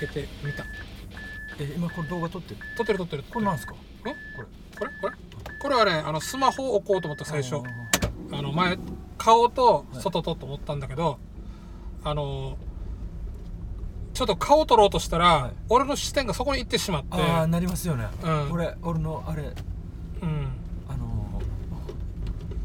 [0.00, 0.64] けてみた。
[1.58, 2.60] え今これ動画撮ってる？
[2.76, 3.24] 撮ってる撮ってる。
[3.30, 3.74] これなんですか？
[4.06, 4.10] え？
[4.36, 4.48] これ。
[4.78, 4.90] これ？
[5.00, 5.16] これ？
[5.62, 7.56] これはねあのスマホを置こうと思った最初
[8.32, 8.78] あの前
[9.18, 11.18] 顔と外とと思ったんだけど、
[12.02, 12.56] あの
[14.14, 15.52] ちょっと顔撮ろうとしたら、はい。
[15.68, 17.08] 俺の視点がそこに行ってしまって。
[17.12, 18.48] あーなりますよね、うん。
[18.50, 20.48] これ俺のあれうん。
[20.88, 21.42] あの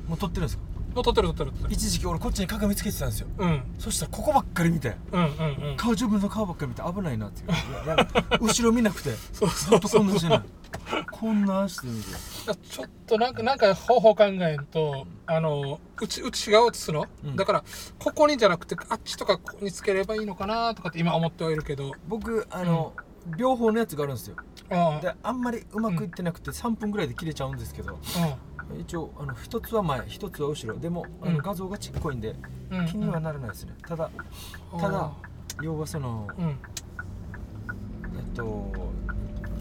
[0.05, 0.63] ーもう撮ってるんですか？
[1.03, 3.27] 撮ってる撮ってる撮ってる一時期俺こっちに鏡つけてたんですよ。
[3.37, 3.63] うん。
[3.79, 4.95] そしたらここばっかり見て。
[5.11, 5.77] うんうんうん。
[5.77, 7.47] 顔自分の顔ばっかり見て危ないなっていう。
[7.85, 8.07] いやいや
[8.39, 9.11] 後ろ見なくて。
[9.33, 9.81] そうそう。
[9.87, 10.41] そうこんなしてない
[11.11, 12.09] こんなして見て。
[12.69, 17.35] ちょっとなんかなんか方法考えんとあの内内側を映すの、うん。
[17.35, 17.63] だから
[17.99, 21.91] ここにじゃなくてあっちとかここにつければいいのかなとかって今思ってはいるけど。
[22.07, 22.93] 僕あの、
[23.37, 24.35] 両方のやつがあるんですよ。
[24.69, 27.99] あであんまりうまくいってなくて3分ぐらいで切れちゃうんですけど、
[28.79, 30.79] 一応あの一つは前一つは後ろ。
[30.79, 32.35] でもあうんの画像がちっこいんで
[32.89, 34.09] 気にはならないですね、ただ
[34.79, 35.11] ただ
[35.61, 36.45] 要はその、うん。
[36.47, 38.71] えっと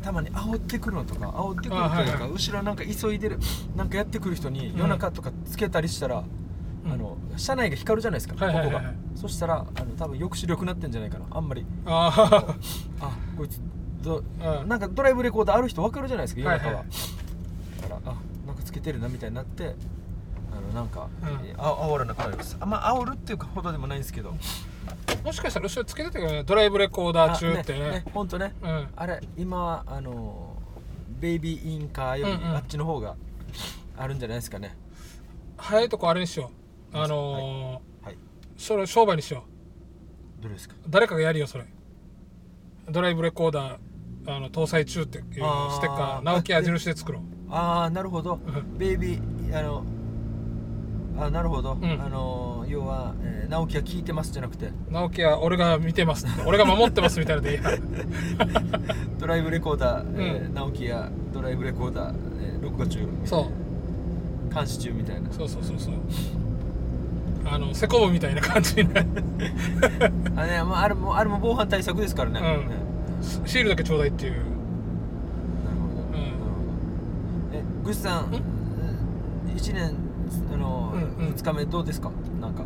[0.03, 3.39] たまに煽ってくるのとか煽ってくるというか、後ろなんか急いでる
[3.77, 4.79] なんかやってくる人にうん。
[4.79, 6.25] 夜中とかつけたりしたら、
[6.85, 6.93] うん。
[6.93, 8.93] あの車内が光るじゃないですか、ここが。
[9.14, 11.64] そしたらあの多分抑止力なってんじゃないかなあんまり。
[11.87, 12.57] あ
[13.01, 13.61] あこいつ
[14.03, 14.23] ど
[14.67, 16.85] なんかドライブレコーダーある人分かるじゃないですか夜中は、
[18.55, 19.75] からあなんかつけてるなみたいになって
[20.53, 21.29] あのなんか、うん。
[21.47, 24.35] えあ煽らなくなりますあんまあ煽るっていうかほどでもないんですけど。
[25.25, 26.45] もしかしたら後ろつけてたよね。
[26.45, 27.87] ドライブレコーダー中ってね。
[27.87, 28.55] あねほんとね。
[28.63, 28.89] うん。
[28.95, 30.57] あれ今はあの
[31.20, 32.57] ベイビーインカーよりうんうん。
[32.57, 33.17] あっちの方が
[33.97, 34.77] あるんじゃないですかね、
[35.57, 36.51] 早いとこあれにしよ
[36.93, 36.97] う。
[36.98, 38.19] あのーはい。
[38.59, 39.45] それ商売にしよ
[40.41, 40.75] どれですか？
[40.75, 41.64] う誰かがやるよそれ。
[42.91, 45.75] ドライブレコーダーあの搭載中っていうあー。
[45.77, 46.23] ステッカー。
[46.23, 48.41] 直木矢印で作ろうああなるほど。
[48.47, 48.79] うん。
[48.79, 49.85] ベイビーあの
[51.19, 51.85] あなるほど、ん。
[51.85, 54.71] あの要は、えー直樹が聞いてますじゃなくて。
[54.91, 56.27] 直樹は俺が見てます。
[56.27, 57.71] っ て俺が守ってますみたいなのでいいや。
[59.21, 60.55] ドライブレコーダー、えーうん。
[60.55, 63.07] 直樹がドライブレコーダー、えー録画中。
[63.25, 63.49] そ
[64.51, 64.55] う。
[64.55, 65.31] 監視中みたいな。
[65.31, 65.95] そうそうそうそう。
[67.47, 69.07] あのセコムみたいな感じになる。
[70.35, 72.69] あね、まあ、あれもあれも防犯対策ですからね、うん。
[72.69, 72.77] ね
[73.47, 76.45] シールだけちょうだいっていうなるほど、んなるほ
[77.53, 78.42] どえグッさんん
[79.55, 79.95] 1年
[80.52, 81.34] あの、うんうん。
[81.34, 82.11] 2日目どうですか？
[82.40, 82.64] なんか。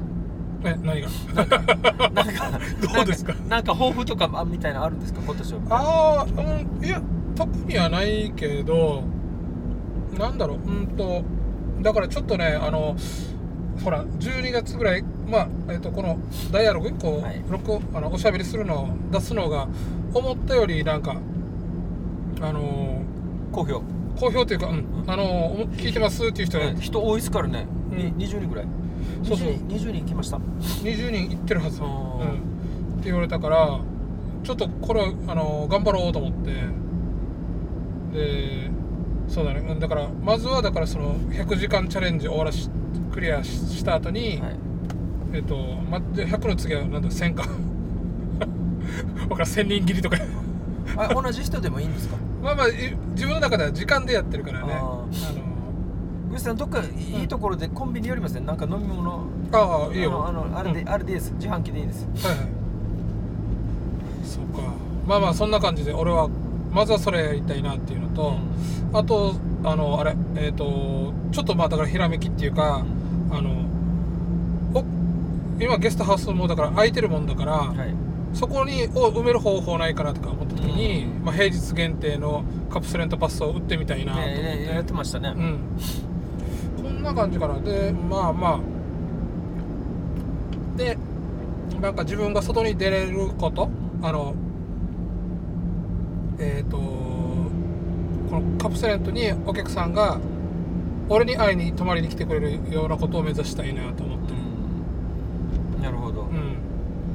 [0.65, 1.09] え何が？
[1.35, 1.61] なんか
[2.95, 3.35] どうですか？
[3.49, 5.21] なんか抱負とかあみたいなのあるんですか？
[5.25, 5.61] 今年は。
[5.71, 7.03] ああうんいや
[7.35, 9.03] 特にはないけど
[10.19, 11.23] なんだろううんと
[11.83, 12.97] だからちょっとねあの
[13.85, 16.19] ほら12月ぐらいまあ、えっとこの
[16.51, 17.43] ダイアログこう、はい。
[17.49, 19.69] 録音あのおしゃべりするのを出すのが
[20.15, 21.17] 思ったよりなんか
[22.41, 23.03] あの
[23.53, 23.83] 好評、
[24.19, 27.99] 好評というか、うん、あの聞いてますっていう人がね人多いですからね、うん。
[27.99, 28.67] に20人ぐらい。
[29.23, 29.49] そうそう。
[29.49, 30.37] 20人20人来ました。
[30.37, 33.81] 20人いってるはず、うん、って言われたから
[34.43, 36.53] ちょっとこれあの頑張ろうと思って。
[38.13, 38.71] で
[39.29, 39.61] そうだね。
[39.61, 42.69] うんだからまずはだからその100時間チャレンジ終わらし
[43.13, 44.57] クリアしした後に、はい。
[45.35, 45.57] えっと
[45.91, 47.45] まで100の次はなんだ1000か。
[49.29, 50.17] 僕から1000人切りとか
[50.97, 52.17] あ同じ人でもいいんですか？
[52.43, 52.73] まあまあい
[53.15, 54.73] 自分の中では時間でやってるからね。
[54.73, 55.09] あの
[56.31, 58.47] グッさんどっかいいところでコンビニ寄りません？
[58.47, 59.25] なんか飲み物？
[59.53, 60.27] ああいいよ。
[60.27, 60.89] あのあれで、うん。
[60.89, 61.33] あれでいいです。
[61.35, 62.07] 自販機でいいです。
[62.27, 62.47] はいはい。
[64.25, 64.73] そうか。
[65.07, 66.29] まあまあそんな感じで俺は
[66.71, 68.35] まずはそれやりたいなっていうのと、
[68.93, 72.85] あとあのあれえっ、とちょっとまあだからひらめきっていうか、
[73.31, 73.65] あの
[74.75, 74.85] お
[75.59, 77.95] 今ゲストハウスもだから空いてるもんだから、はい
[78.35, 81.25] そこにを埋める方法ないかなとか思った時に、うん。
[81.25, 85.59] まあ、平日限定のカプセルレントパスを売ってみたいなと思って、ねねやってましたね、うん。
[86.83, 87.59] こんな感じかな。
[87.61, 88.61] でまあまあ。
[90.77, 90.97] で
[91.81, 93.69] なんか自分が外に出れること？
[94.03, 94.35] あの
[96.39, 96.85] えっ、とこ
[98.31, 100.21] のカプセルレントにお客さんが
[101.09, 104.37] 俺に会いに泊まりに来てくれるようなことを目指したいなと思ってる
[105.77, 106.57] うんなるほど、うん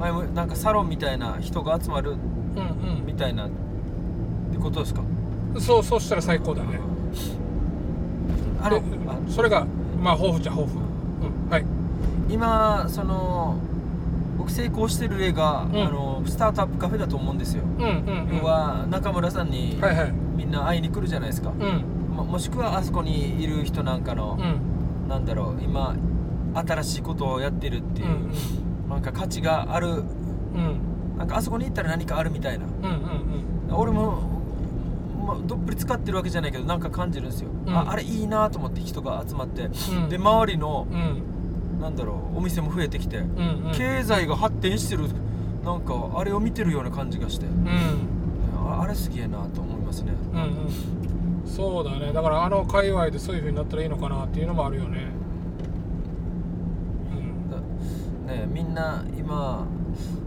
[0.04, 3.50] 前もなんかサロンみたいな人が集まるうんみたいなっ
[4.52, 5.02] てことですか？
[5.02, 6.80] うんそうそうしたら最高だね。
[8.62, 9.66] あのであそれが
[10.02, 10.84] まあ豊富じゃ豊富。
[10.84, 11.66] うんはい。
[12.30, 13.56] 今その
[14.38, 15.84] 僕成功してる例が、うん。
[15.86, 18.38] あのスタートアップカフェだと思うんですよ、うんうんうん。
[18.38, 20.12] 要は中村さんにはいはい。
[20.36, 22.16] みんな会いに来るじゃないですか、うん。
[22.16, 25.10] ももしくはあそこにいる人なんかのう、ん。
[25.10, 25.96] なんだろう今
[26.56, 28.34] 新しいことをやってるっていう、うん
[28.94, 29.88] なんか価値がある。
[29.88, 29.92] う
[30.58, 30.80] ん。
[31.18, 32.66] なんかあそこに行ったら何かあるみたいな。
[32.66, 32.92] うんうん
[33.70, 33.76] うん。
[33.76, 34.22] 俺も、
[35.26, 37.76] まあ、どっぷり使ってるわけじゃないけどなんか感じるんですよ、うん。
[37.76, 39.70] ああれいいなと思って人が集まって、う
[40.06, 40.10] ん。
[40.10, 41.82] で周りのうん。
[41.82, 43.72] なんだろうお店も増えてきて、うんうん。
[43.74, 45.04] 経済が発展してる
[45.66, 47.46] なんかあれを見てるような感じがして。
[47.46, 48.08] うん。
[48.56, 51.48] ああれすげえなと思いますね、うんうん。
[51.48, 52.14] そうだね。
[52.14, 55.08] だからあの界隈でそういう風になったらいいのかなっていうのもあるよね
[57.12, 57.58] うんだ
[58.26, 59.66] ねみんな今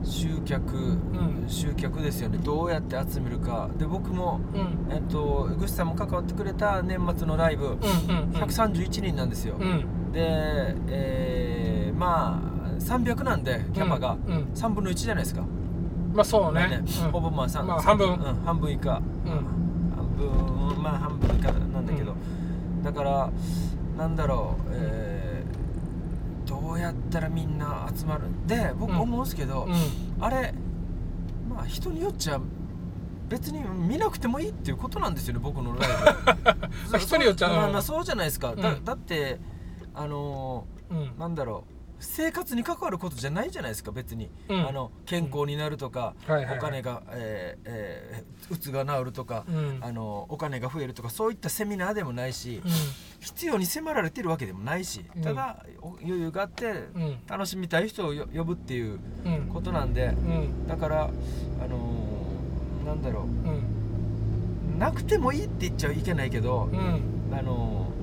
[0.04, 1.44] 集客、ん。
[1.48, 2.38] 集客ですよね。
[2.38, 3.68] どうやって集めるか。
[3.78, 4.92] で僕もうん。
[4.92, 7.78] えっとグッさんも関わってくれた年末のライブ、うんうん
[8.32, 10.12] 131人なんですよ、うん。
[10.12, 14.16] で、えーまあ300なんでキャパが。
[14.26, 14.34] うん。
[14.34, 14.42] うん。
[14.54, 15.42] 3分の1じゃないですか、
[16.14, 16.82] まあそうね。
[17.04, 17.10] うん。
[17.10, 18.12] ほぼまあ3、まあ半分。
[18.12, 19.32] うん、半分以下、うん。
[19.96, 22.14] 半分まあ半分以下なんだけど、
[22.84, 23.30] だから
[23.98, 25.05] なんだろう、え
[26.86, 29.00] やったらみんな集まるで僕うん。
[29.00, 30.24] 思うんですけど、うん。
[30.24, 30.54] あれ
[31.48, 32.40] まあ人によっちゃ
[33.28, 36.50] 別に見なくてもいいっていうことなんですよね僕のライブ。
[36.90, 38.84] まあ人によっちゃまあそうじゃないですか、だうん。
[38.84, 39.38] だって
[39.94, 40.98] あのうん。
[40.98, 44.68] ーなんだろう生活に関わることじゃないじゃないですか別に、うん。
[44.68, 46.58] あの健康になるとか、はいはいはい。
[46.58, 49.78] お金が、えーえーうつが治るとか、うん。
[49.80, 52.70] あのお金が増えるとかそういったセミナーでもないし、うん。
[53.20, 55.22] 必要に迫られてるわけでもないし、うん。
[55.22, 57.18] ただお余裕があってうん。
[57.26, 59.48] 楽しみたい人をよ呼ぶっていううん。
[59.52, 60.66] ことなんでうん。
[60.66, 61.08] だからあ
[61.66, 63.24] のーなんだろう。
[63.24, 64.76] ん。
[64.76, 67.00] うなくてもいいって言っちゃいけないけど、うん。
[67.32, 67.95] あのー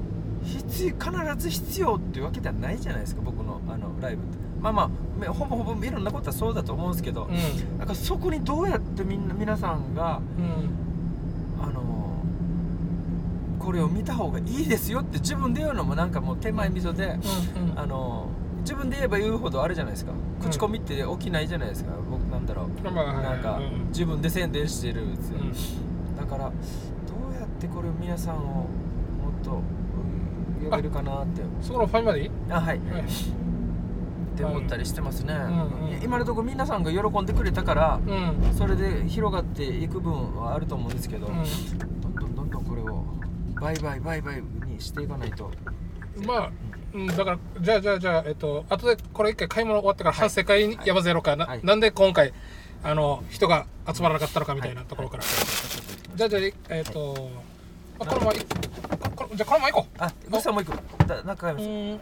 [0.43, 4.37] 必要必ず必要っていうわけではないじゃないですか僕のあのライブって。
[4.61, 7.77] まあまあめほぼほぼいろんなことはそうだと思うんですけど、うん。
[7.79, 11.63] だからそこにどうやってみんな皆さんがうん。
[11.63, 12.23] あの
[13.59, 17.19] これを見た方がいいですよって自分で言うのもなんかもう手前味噌で、
[17.55, 17.79] うんうん。
[17.79, 18.27] あの
[18.61, 20.13] 自分で言えば言うほどあれじゃないですか。
[20.41, 22.67] 口コミって起きないじゃないですか、僕なんだろう。
[22.83, 22.91] な
[23.35, 23.87] んかうん。
[23.87, 26.17] 自分で宣伝してるんですよ、うん。
[26.17, 26.51] だからど
[27.29, 28.65] うやってこれを皆さんをも
[29.41, 29.61] っとうん
[30.63, 31.41] 呼べるかなって。
[31.61, 32.31] そこのファインまでいい？
[32.49, 32.77] あはい、はい。
[33.01, 35.89] って思ったりしてますね、んうん。
[35.89, 38.53] いや今のところ皆さんが喜んでくれたからうん。
[38.55, 43.05] それで広がっていく分はあると思うんですけど、うどんどんどんどんこれを
[43.61, 45.51] 売買売買にしていかないと。
[46.19, 46.51] んまあ
[46.93, 47.07] うん。
[47.07, 51.45] だからじゃあじゃあじゃあえっと後でこれ一回買い物終わってから反省会にやばゼロかな？
[51.45, 51.61] はい。
[51.63, 52.33] なんで今回
[52.83, 55.23] あの人が集まらなかったのかみたいなところから。
[55.23, 56.17] はい。
[56.17, 56.41] じゃあじゃあ
[56.75, 57.29] えっと
[57.99, 58.39] あこのままい
[59.15, 61.07] こじゃあこのまま行こあグッさんも行く。
[61.07, 61.99] だなんか買いうますうん。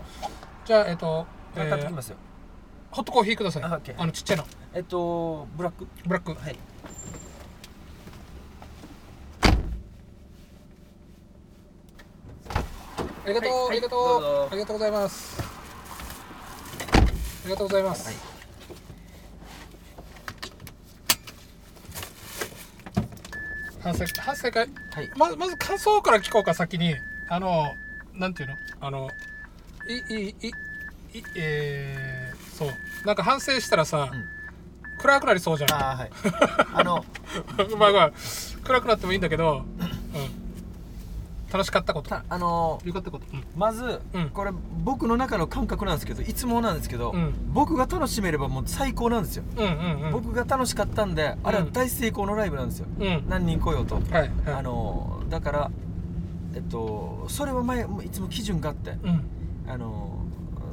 [0.65, 2.17] じゃあえっとえー買ってきますよ。
[2.91, 3.63] ホットコーヒーください。
[3.63, 4.45] あオッケーあのちっちゃいの。
[4.73, 5.87] えっとブラック。
[6.05, 6.33] ブラック。
[6.33, 6.57] はい。
[13.23, 13.99] ありがとう、はいありがとう。
[13.99, 14.47] どうぞ。
[14.51, 15.41] ありがとうございます。
[17.43, 18.30] ありがとうございます、はい
[23.81, 25.11] 反省反省会はい。
[25.17, 26.95] まずまず感想から聞こうか先に。
[27.29, 27.73] あの
[28.13, 28.55] なんていうの？
[28.81, 29.09] あの
[29.87, 30.51] いいいいい
[31.35, 32.69] えー、そう。
[33.05, 34.25] なんか反省したらさ、うん。
[34.99, 35.73] 暗くなりそうじゃん。
[35.73, 36.11] あーはい。
[36.75, 37.05] あの
[37.77, 38.11] まあまあ
[38.63, 39.80] 暗くなってもいいんだけど、うん、
[41.51, 42.09] 楽しかったこと。
[42.09, 43.25] たあのよかったこと。
[43.33, 43.43] うん。
[43.55, 44.29] まず、うん。
[44.29, 44.51] これ
[44.83, 47.33] 僕の中の感覚なんですけどいつもなんですけど、うん。
[47.53, 50.11] 僕が楽しめればもう最高なんですよ、うんうんうん。
[50.11, 53.25] 僕が楽しかったんであれはうん大成功のライブなんですよ、うん。
[53.27, 54.31] 何人来ようと、はいはい。
[54.47, 55.71] あのだから
[56.53, 59.23] えっとそれは前いつも基準があってうん。
[59.67, 60.19] あの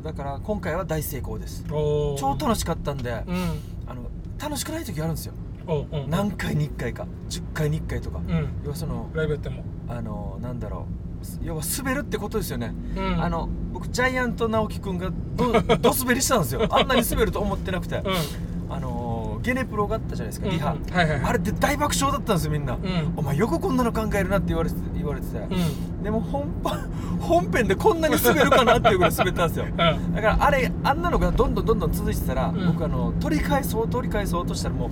[0.02, 1.64] だから今回は大成功です。
[1.70, 2.18] おー。
[2.18, 3.61] 超楽しかったんで、うん。
[3.87, 4.02] あの
[4.38, 5.35] 楽しくない時あるんですよ。
[5.66, 8.49] おうおう何回に1回か10回に1回とか、うん。
[8.64, 11.09] 要はそのライブやってもあのなんだろう。
[11.42, 13.23] 要は滑るってことですよね、うん。
[13.23, 16.66] あの僕ジャイアント直樹くんがどど滑りしたんですよ。
[16.71, 18.73] あんなに滑ると思ってなくて、うん。
[18.73, 20.76] あのゲネプロがあったじゃないですかリハ、
[21.25, 23.14] あれで大爆笑だったんですよみんな、うん。
[23.16, 26.02] お前よくこんなの考えるなって言われて言われてて、うん。
[26.02, 26.90] でも本番
[27.21, 29.66] 本編でこんなに滑るかなっていうぐらい滑ったんですよ。
[29.71, 29.76] うん。
[29.76, 32.66] だからあれあんなのがどんどんどんどん続いてたら、うん。
[32.66, 34.90] 僕あの取り返そう取り返そうとしたらもう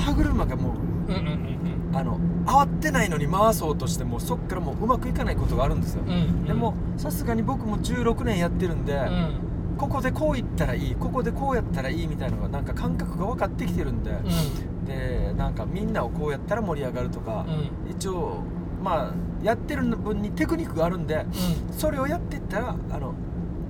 [0.00, 0.74] 歯車がも
[1.08, 1.52] ううんうんうん
[1.94, 18.42] あの慌てないのに回そうとしてもそっからもううまくいかないことがあるんですよ、うんでもさすがに僕も16年やってるんで、うんここでこう言ったらいいここでこうやったらいいみたいなのがなんか感覚が分かってきてるんで、うんでなんかみんなをこうやったら盛り上がるとか、うん一応
[18.82, 21.24] まあやってる分にテクニックがあるんで
[21.72, 23.14] それをやっていったらあの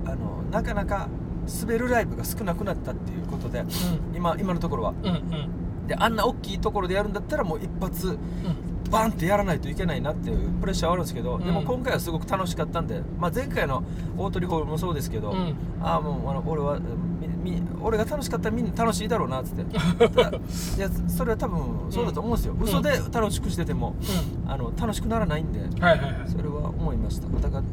[0.05, 1.07] あのなかなか
[1.61, 3.63] 滑るライブが少なくなったっていうことで
[4.13, 5.49] 今今のところはうんうん
[5.87, 8.17] であんな大きいところでやるんだったらもう一発
[8.93, 11.43] バンってやらないといけないなっていうプレッシャーはあるんですけど、うん。
[11.43, 13.83] でも今回はすごく楽しかったんで、まあ、前回の
[14.15, 15.55] 大鳥ホールもそうですけど、うん。
[15.81, 16.79] ああもうあの俺は
[17.19, 19.61] みみ俺が楽しかったらみんな楽しいだろうなっつって。
[20.77, 22.61] いやそれは多分そうだと思うんですよ、ん。
[22.61, 23.95] 嘘で楽しくしてても
[24.45, 26.29] あの楽しくならないんでうんはいはいはい。
[26.29, 27.27] それは思いました。
[27.27, 27.63] だから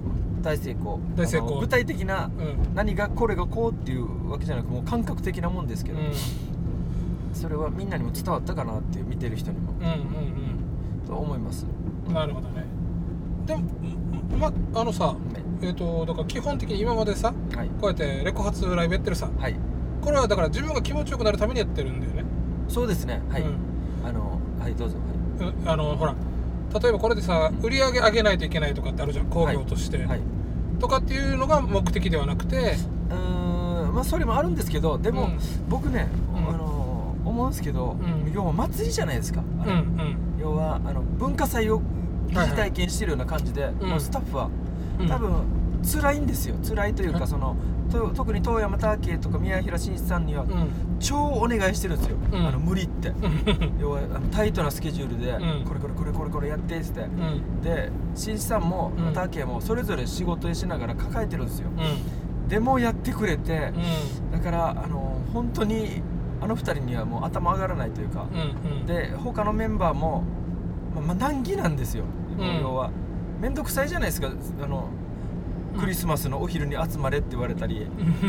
[0.41, 1.01] 大成功。
[1.17, 1.61] 大成功。
[1.61, 2.75] 具体的なうん。
[2.75, 6.05] 何がこれがこうっていうわけじゃなくもう感覚的なもんですけど、うん
[7.41, 9.89] それはみんなにも伝わったかなっていう見てる人にもうんう
[11.05, 11.67] んと思います。
[12.07, 12.67] うんなるほどね。
[13.47, 13.63] でも
[14.39, 15.17] まあのさ
[15.63, 17.69] えっ、とだから基本的に今までさはい。
[17.69, 19.57] こうやってレコ発ライブやってるさはい。
[20.03, 22.25] これはだから自分が気持ちよくなるためにやってるんだよね。
[22.69, 23.23] そうですね。
[23.31, 23.57] はい、うん。
[24.07, 24.97] あのはいどうぞ。
[25.39, 25.49] はい。
[25.49, 26.15] うんあのほら
[26.79, 30.21] 例えばこれでさ売り上げ上げないといけないとかってあるじゃん工業として、はい。
[30.79, 32.77] とかっていうのが目的ではなくて。
[33.09, 35.39] うーんまあそれもあるんですけどでも、うん。
[35.69, 36.07] 僕ね、
[37.25, 38.33] 思うんですけど、うん。
[38.33, 40.17] 要は祭りじゃないですか、うんうん。
[40.39, 41.83] 要はあの文化祭を
[42.29, 43.91] 疑似体験してるような感じで、うん。
[43.91, 44.51] もうスタッフは
[44.99, 45.09] うん。
[45.09, 45.45] 多分
[45.83, 46.57] 辛いんですよ。
[46.67, 47.57] 辛いというはいかその
[47.91, 50.69] と特に遠山武とか宮平真一さんにはうん。
[50.99, 52.47] 超お願いしてるんですよ、うん。
[52.47, 53.09] あの無理って。
[53.09, 54.01] う ん要は
[54.31, 55.65] タイトなスケジュールで、うん。
[55.65, 57.61] これこれこれこれこれやってって、うん。
[57.63, 59.13] で真一さんもうん。
[59.13, 61.69] 武もそれぞれ仕事しながら抱えてるんですよ。
[61.71, 62.49] うん。
[62.49, 63.73] でもやってくれて、
[64.31, 66.03] うだからあの本当に
[66.41, 68.29] あの二人にはもう頭上がらないというか、ん
[68.81, 68.87] うん。
[68.87, 70.23] で他のメンバーも、
[70.95, 72.05] まあ、まあ難儀なんですよ、
[72.39, 72.61] うん。
[72.61, 72.91] 要は。
[73.41, 74.29] 面倒くさいじゃないですか
[74.63, 74.89] あの
[75.75, 75.81] うん。
[75.81, 77.87] クリスマスのお昼に集まれって言われたり、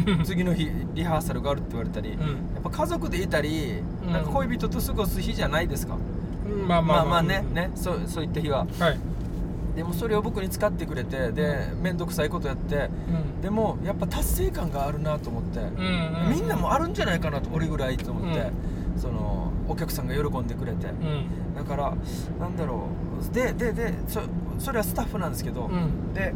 [0.08, 2.60] う ん次の日リハーサルがあるって言われたり、やうん。
[2.60, 4.12] っぱ家族でいたり、うん。
[4.14, 5.96] なんか恋人と過ごす日じゃないですか、
[6.68, 6.98] まあまあ。
[6.98, 8.66] まあまあねねそうそういった日は。
[8.80, 9.00] はい
[9.76, 13.42] でもそれを僕に使ってくれてで面倒くさいことやってうん。
[13.42, 18.52] でもやっぱ達成感があるなと思って、うんうんみんなもあるんじゃないかなと俺ぐらいと思って、
[18.98, 21.56] そのお客さんが喜んでくれて、うん。
[21.56, 21.94] だから
[22.40, 22.88] なんだろ
[23.32, 23.34] う。
[23.34, 24.22] でででそ
[24.60, 26.14] それはスタッフなんですけど、うん。
[26.14, 26.34] で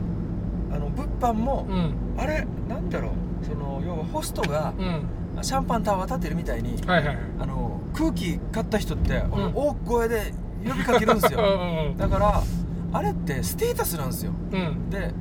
[0.71, 1.93] あの物販も、うん。
[2.17, 3.45] あれなんだろう。
[3.45, 5.43] その要はホストがうん。
[5.43, 9.31] シャンパンタワー立てるみたいに、はいはいあの空気買った人って、ん。
[9.53, 10.33] 大声で
[10.67, 11.39] 呼びかけるんですよ。
[11.89, 11.97] うん。
[11.97, 12.41] だから
[12.95, 14.31] あれってステータスなんですよ。
[14.51, 14.89] うん。
[14.89, 15.13] で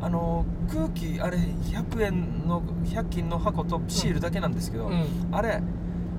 [0.00, 5.04] あの空気あれ100円の100均の箱とシールだけなんですけど、うん。
[5.30, 5.60] あれ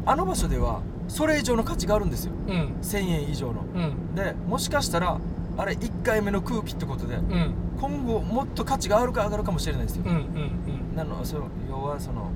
[0.05, 2.33] あの場所ではそれ以上の価値があるんですよ。
[2.47, 2.75] うん。
[2.83, 3.61] 1000円以上の。
[3.73, 4.15] うん。
[4.15, 5.19] でもしかしたら
[5.57, 7.53] あれ1回目の空気ってことでうん。
[7.79, 10.95] 今後もっと価値があるか上がるかもしれないですよ、うんうん。
[10.95, 12.29] なのその要はその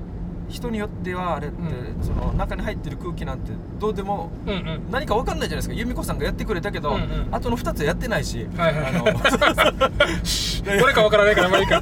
[0.48, 4.58] 人によってはあれって、うその中に入ってる空気なんてどうでもうんうん。
[4.58, 5.74] うん何か分かんないじゃないですか。
[5.74, 7.28] 由美子さんがやってくれたけど、うんうん。
[7.32, 8.92] あとの2つはやってないし、はいはいはい。
[8.94, 9.04] あの
[10.80, 11.80] どれかわからないから まあいいか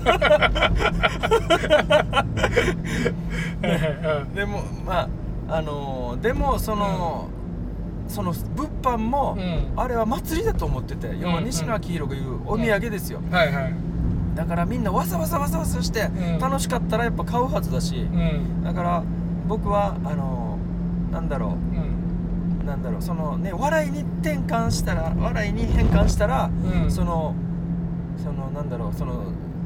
[4.35, 5.09] でもまあ
[5.56, 7.28] あのでもその、
[8.09, 9.73] その物販も、うん。
[9.76, 13.75] あれは祭りだと思ってて要は西野昭弘が言うお土産ですよ、うんはいはい
[14.35, 16.38] だからみんなわざわざわざわざしてうん。
[16.38, 18.64] 楽しかったらやっぱ買うはずだし、うん。
[18.64, 19.03] だから
[19.47, 20.59] 僕はあの
[21.12, 21.57] なんだろ
[22.62, 22.64] う。
[22.64, 23.03] なんだろう。
[23.03, 26.50] そのね笑いに転換したら笑いに変換したら、
[26.83, 26.91] うん。
[26.91, 27.35] その
[28.23, 28.93] そのなんだろう。
[28.95, 29.25] その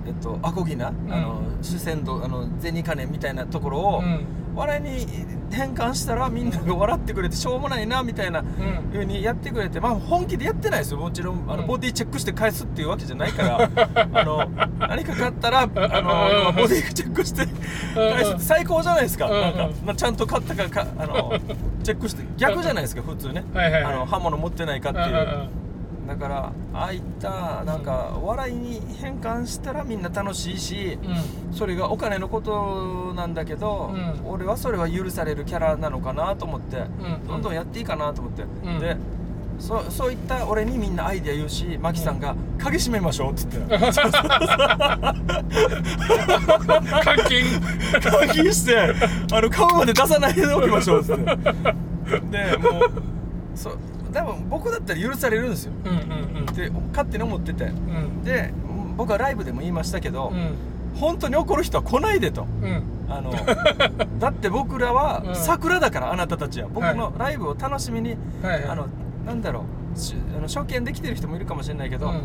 [0.09, 4.27] えっとアコギな、あの主戦度あの銭金みたいなところを、うん。
[4.57, 5.07] 笑いに
[5.53, 8.91] 変換したらみんなが笑ってくれてしょうもないなみたいなうん。
[8.93, 10.99] 風にやってくれてまあ本気でやってないですよ。
[10.99, 11.67] もちろんあのうん。
[11.69, 13.71] ボディチェックして返すっていうわけじゃないから
[14.15, 14.49] あの
[14.81, 17.47] 何か買ったらあのボディチェックして
[17.95, 19.27] 返すって最高じゃないですか。
[19.27, 19.41] うん。
[19.41, 21.33] なんかまあちゃんと買ったかかあの
[21.85, 23.45] チェックして逆じゃないですか普通ね。
[23.55, 23.95] はいはいはい。
[23.95, 25.03] あの刃物持ってないかってう。
[25.03, 25.49] んうんいう
[26.09, 30.99] だからああいったなんか笑いに変換したらみんな楽しいし
[31.51, 31.55] うん。
[31.55, 34.27] それがお金のことなんだけど、うん。
[34.27, 37.29] 俺はそれは許されるキャラなのかなと思って、うん。
[37.29, 38.79] どんどんやっていいかなと思って、ん。
[38.81, 38.97] で
[39.59, 43.59] そそういった俺にみんなアイデア言うしマキさんが「鍵閉めましょう」っつって。
[43.59, 43.77] 監
[47.29, 47.45] 禁
[48.03, 48.95] 鍵して
[49.33, 51.25] あの顔まで出さないでおきましょうっつって。
[52.31, 52.91] でもう
[53.55, 53.79] そう
[54.19, 55.73] 多分僕だったら許されるんですよ。
[55.85, 57.65] うんうんって勝手に思ってて。
[57.65, 58.25] うん。
[58.25, 58.53] で
[58.97, 60.55] 僕はライブでも言いましたけど、うん。
[60.99, 62.43] 本当に怒る人は来ないでと。
[62.43, 62.83] うん。
[63.09, 63.31] あの
[64.19, 65.35] だって僕らはうん。
[65.37, 66.69] 桜だから、あなたたちは。
[66.73, 68.65] 僕のライブを楽しみに、はいはい。
[68.65, 68.87] あの
[69.25, 72.23] なんだろうしあの初見できてる人もいるかもしれないけど、うん。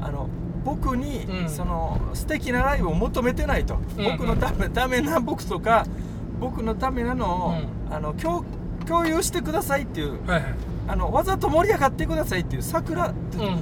[0.00, 0.28] あの
[0.64, 1.48] 僕に、うん。
[1.48, 4.04] その素敵なライブを求めてないと、うん。
[4.04, 5.84] 僕のためダメな僕とか
[6.38, 7.54] 僕のためなのを、
[7.90, 8.44] あの共
[8.86, 10.54] 共有してくださいっていうはいはい
[10.88, 13.14] あのわざと盛り上がってくださいっていう桜うん。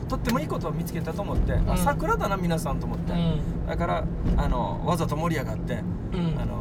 [0.09, 1.71] とってもいいことを見つけたと思って、ん。
[1.71, 3.67] あ桜だな皆さんと思って、うん。
[3.67, 4.05] だから
[4.37, 5.75] あのわざと盛り上がって。
[6.12, 6.41] うん。
[6.41, 6.57] あの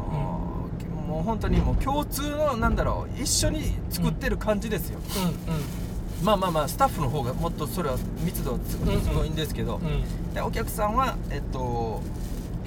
[1.08, 6.24] もう本当にもう共通のなんだろう一緒に作ってる感じですよ、うん。
[6.24, 9.34] まあまあまあスタッフの方がもっとそれは密度はすごいん。
[9.34, 9.80] ですけど、
[10.32, 12.00] でお客さんはえっと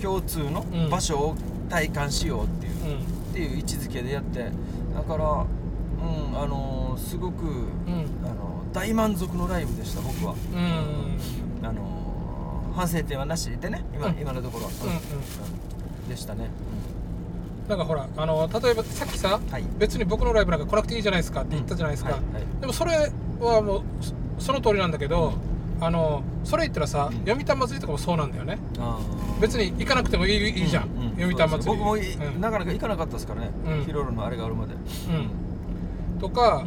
[0.01, 0.89] 共通のうん。
[0.89, 1.35] 場所を
[1.69, 2.99] 体感しようっていう、うん。
[2.99, 4.51] っていう位置づけでやって
[4.93, 5.45] だから
[6.03, 8.05] うんあのーすごく、うん。
[8.23, 10.35] あの大満足のライブでした僕は。
[10.53, 11.67] うん。
[11.67, 11.93] あのー
[12.75, 14.17] 反省点はなしでね今,、うん。
[14.19, 14.89] 今のところは、うん。
[14.89, 14.97] うんう
[16.05, 16.09] ん。
[16.09, 16.49] でしたね、
[17.69, 19.63] なんかほらあの例えばさっきさ、はい。
[19.77, 22.43] 別に僕のライブなんか来なくていいじゃないですかって言ったじゃないですか、はいはい。
[22.61, 24.13] でもそれはもうそ
[24.47, 25.33] その通りなんだけど、
[25.79, 27.19] あのそれ言ったらさ、うん。
[27.19, 28.57] 読谷祭りとかもそうなんだよね。
[29.39, 31.65] 別に行かなくてもいいいいじゃん、うう読谷祭り。
[31.65, 32.41] 僕もい、うん。
[32.41, 33.85] なかなか行かなかったですからね、うん。
[33.85, 34.73] ヒロロのあれがあるまで。
[34.73, 35.29] うん
[36.23, 36.63] とか、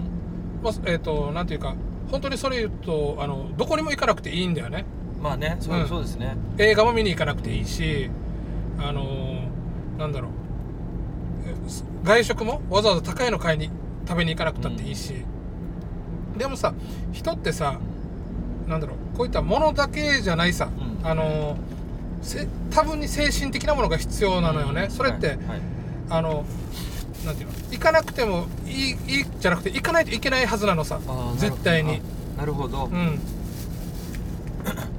[0.63, 1.75] まあえっ、となんていうか
[2.11, 4.85] 本当にそれ言うとあのどこにも行かなくていいんだよね。
[5.23, 5.89] まあねそう,、うん。
[5.89, 6.37] そうですね。
[6.59, 8.11] 映画も見に行かなくていいし
[8.79, 10.31] あのーなんだろう。
[11.47, 11.55] え
[12.05, 13.71] 外食もわざわざ高いの買いに
[14.07, 15.15] 食べに行かなくたっていいし、
[16.37, 16.75] でもさ
[17.13, 17.81] 人ってさ
[18.69, 20.69] なんだろうこういったものだけじゃないさ、
[21.03, 21.07] うん。
[21.07, 21.57] あの
[22.71, 25.61] 多分に精神的なものが必要なのよね、それって、はいはい。
[26.11, 26.45] あの
[27.27, 27.55] なんていうの？
[27.71, 31.01] 行かなくてもいいいいじゃなくて行かないといけないはずなのさ。
[31.37, 32.01] 絶対に。
[32.37, 33.19] あなるほど、うん。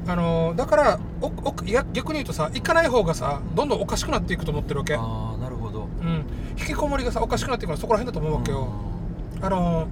[0.07, 4.99] あのだからおおいや逆に言うとさ行かない方がさどんどんおかしくなっていくと思ってるわけ、あ
[5.35, 5.89] あなるほど。
[6.01, 6.25] うん、
[6.57, 8.69] 引きこもりがさおかしくなっていくのはそこら辺だと思うわけよ、
[9.41, 9.87] あの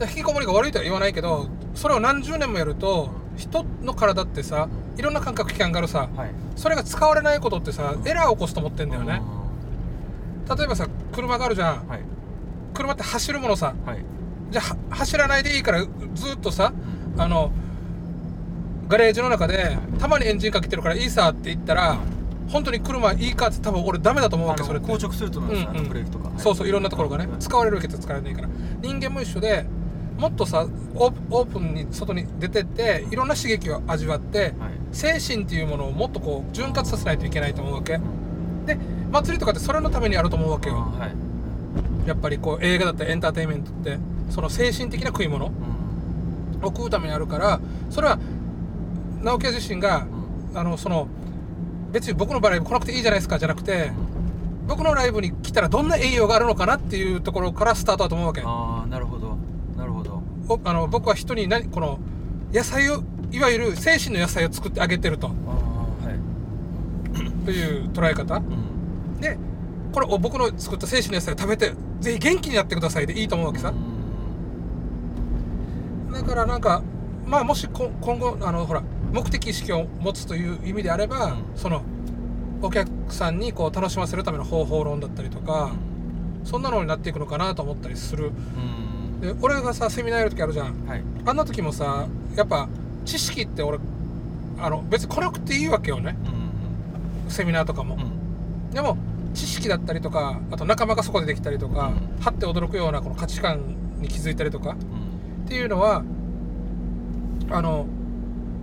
[0.00, 6.30] 引きこもりが悪いとは言わないけどそれを何十年もやると人の体ってさいろんな感覚器官があるさはい。
[6.56, 9.20] それが使われないことってさエラーを起こすと思ってんだよね
[10.48, 11.88] 例えばさ車があるじゃん。
[11.88, 12.00] はい。
[12.74, 13.74] 車って走るものさ。
[13.84, 14.04] はい。
[14.50, 15.80] じゃあは走らないでいいから
[16.14, 16.72] ずっとさ
[17.16, 17.52] あの
[18.88, 21.98] ガレージの中でたまにエンジンかけてるからいいさって言ったら
[22.48, 25.88] 本当に車いいかって多分俺ダメだと思うわけあそれ硬直すると思います、うんうん。
[25.88, 26.38] ブレーキとか、はい。
[26.38, 27.26] そうそういろんなところがね。
[27.26, 28.48] はい使われるわけと使われないから。
[28.82, 29.64] 人間も一緒で
[30.18, 34.52] もっとさオープオープンに外に出てっていろんな刺激を味わってはい。
[34.92, 37.98] 精神っていうものをもっとこう潤滑させないといけないと思うわけ。
[38.66, 38.76] で
[39.12, 40.76] 祭りとかってそれのためにあると思うわけよ。
[40.76, 42.08] はい。
[42.08, 43.98] やっぱりこう映画だったりエンターテインメントって
[44.30, 45.52] その精神的な食い物うん。
[46.64, 48.18] を食うためにあるからそれは
[49.22, 50.06] 直樹自身が
[50.50, 50.58] うん。
[50.58, 51.06] あのその
[51.92, 53.92] 別に僕のライブ来なくていいじゃないですかじゃなくて
[54.66, 59.36] 僕のライブに来たらどんな栄養があるのかなっていうところからスタートだと思うわけああなるほど。
[59.76, 60.22] なるほど。
[60.48, 61.98] おあの僕は人に何この
[62.52, 65.28] 野菜をいわゆる精神の野菜を作ってあげてると。
[65.28, 67.44] ああはい。
[67.44, 68.36] という捉え方。
[68.36, 68.71] うん
[69.22, 69.38] で
[69.92, 73.72] これを僕の作った精神の野菜を食べてぜひ元気になってくださいでいいと思うわけさ。
[76.12, 76.82] だからなんか
[77.24, 78.82] まあもしこ今後あのほら
[79.12, 81.44] 目的意識を持つという意味であれば、うん。
[81.54, 81.82] その
[82.62, 85.72] お客さんにこう楽しませるための方法論だったりとか、
[86.44, 88.26] そんなのになっていくのかなと思ったりする。
[88.26, 89.20] うん。
[89.20, 90.86] で俺がさセミナーやる時あるじゃん。
[90.86, 91.02] はい。
[91.26, 92.68] あんな時もさやっぱ
[93.04, 93.78] 知識って俺
[94.58, 96.16] あの別に来なくていいわけよね。
[97.26, 97.30] うん。
[97.30, 98.70] セミナーとかも、うん。
[98.70, 98.96] でも
[99.34, 102.24] 知識だったりとかあと仲間がそこでできたりとか、うん。
[102.24, 105.44] はって驚くようなこの価値観に気づいたりとかうん。
[105.44, 106.02] っていうのは
[107.50, 107.86] あの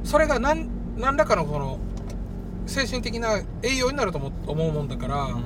[0.03, 1.79] それが何何らかのこの
[2.65, 5.43] 精神的な栄養になると思思うもんだから、うん。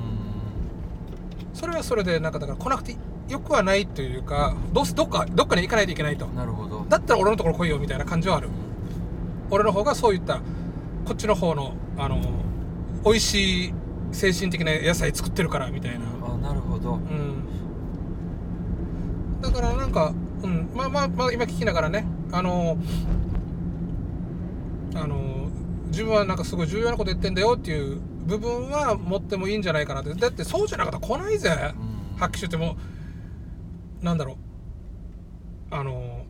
[1.54, 2.96] それはそれでなんかだから来なくて
[3.30, 6.28] よくはないというかどうせどっかどっかに行かないといけないと。
[6.28, 6.86] なるほど。
[6.90, 8.50] だったら俺のところ来いよみたいな感じはある。
[9.50, 10.42] 俺の方がそういった
[11.06, 12.20] こっちの方のあの
[13.06, 13.74] 美味しい
[14.14, 16.06] 精神的な野菜作ってるからみたいな。
[16.26, 16.94] あなるほど。
[16.94, 17.44] うん。
[19.42, 22.06] だからなんか、うん、まあまあまあ今聞きながらね。
[22.32, 22.78] あの
[24.96, 25.50] あの
[25.88, 30.14] 自分はなんかすごい重要なこと言ってんだよっていう部分は持ってもいいんじゃないかなって。
[30.14, 31.50] だってそうじゃなかったら来ないぜ。
[31.50, 32.18] うん。
[32.18, 32.78] 発揮しても
[34.02, 34.34] なんだろ
[35.72, 35.76] う。
[35.76, 36.26] あの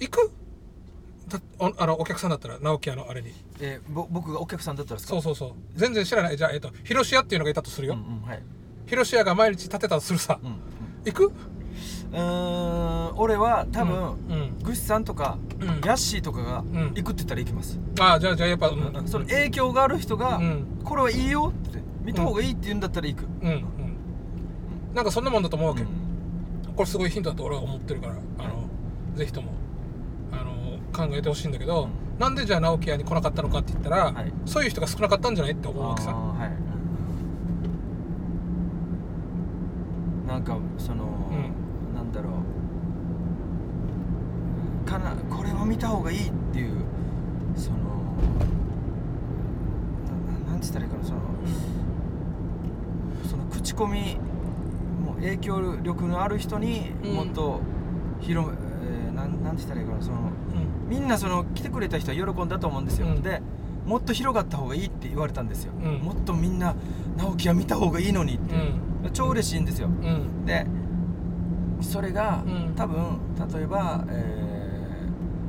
[0.00, 0.32] 行く？
[1.28, 5.14] だおあのお客さんだったら直樹屋のあれにえーぼ僕がお客さんだったらですか？
[5.14, 5.52] そうそうそう。
[5.74, 6.36] 全然知らない。
[6.36, 8.42] じゃあ、えっと、広島っていうのがいたとするよ、うんうんはい。
[8.86, 10.38] 広島が毎日立てたとするさ。
[10.42, 10.56] うん
[11.04, 11.32] 行く？
[12.12, 14.58] うん俺は多分、うんうん。
[14.62, 15.66] グッシさんとか、うん。
[15.66, 16.92] ヤッシーとかがん。
[16.94, 19.08] 行くって言ったら行きます、ああじゃあじゃあやっぱうん。
[19.08, 20.80] その影響がある人が、うん。
[20.84, 23.64] これはいいよって見た方がいいって言うんだったら行く、うんうん。
[24.94, 26.74] なんかそんなもんだと思うわけ、うん。
[26.74, 28.68] これすごいヒントだと俺は思ってるからあの、
[29.14, 29.52] ぜひとも
[30.98, 31.90] 考えてほしいんだけど、うん。
[32.18, 34.32] なんでじゃあ直樹屋に来なかったのかって言ったら、はい。
[34.46, 36.10] そういう人が少なかったんじゃないって思うわけさ。
[36.12, 36.46] は
[40.26, 41.94] い、なんかその、ん。
[41.94, 42.32] なんだろう。
[44.88, 46.72] かなこれを見た方がいいっていう
[47.54, 47.76] その
[50.46, 51.20] ななんつったらいいかなその
[53.30, 54.16] その口コミ
[55.04, 57.12] もう影響力のある人にうん。
[57.14, 57.60] もっと
[58.20, 63.22] 広め、えーなんなんて言ったらいいかなそのうんみんなその来てくれた人は喜んだと思うんですよ、うん。
[63.22, 63.40] で
[63.86, 65.98] もっと広がった方がいいって言われたんですよ、うん。
[65.98, 66.74] もっとみんな
[67.16, 68.58] 直樹は見た方がいいのにって、う
[69.08, 69.12] ん。
[69.12, 69.88] 超嬉しいんですよ。
[69.88, 70.44] うん。
[70.44, 70.66] で
[71.80, 72.74] それが、うん。
[72.74, 73.18] 多分
[73.54, 74.48] 例えば、えー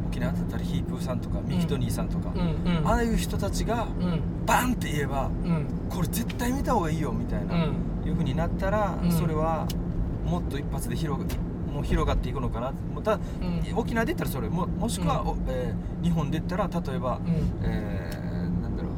[0.09, 2.33] 沖縄だったらヒープーさんとかミキトニーさんとか、
[2.83, 4.43] ああいう人たちがうん。
[4.43, 5.67] バンって言えばうん。
[5.87, 8.07] これ絶対見た方がいいよみたいな、うん。
[8.07, 9.11] いう風になったら、うん。
[9.11, 9.67] それは
[10.25, 11.27] もっと一発で広が
[11.69, 12.71] もう広がっていくのかな。
[12.71, 13.77] もうたうん。
[13.77, 14.49] 沖縄で言ったらそれ。
[14.49, 15.27] ももしくは、うん。
[15.29, 17.33] おえー日本で言ったら例えば、うん。
[17.63, 18.91] えーなんだろう、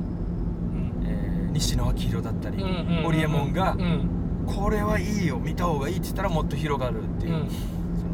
[0.74, 1.04] うん。
[1.06, 4.10] えー西野昭弘だったり、うんうんホリエモンが、うん。
[4.48, 7.50] これはいいよ見た方がいいって言ったらもっと広がるっていう、うん。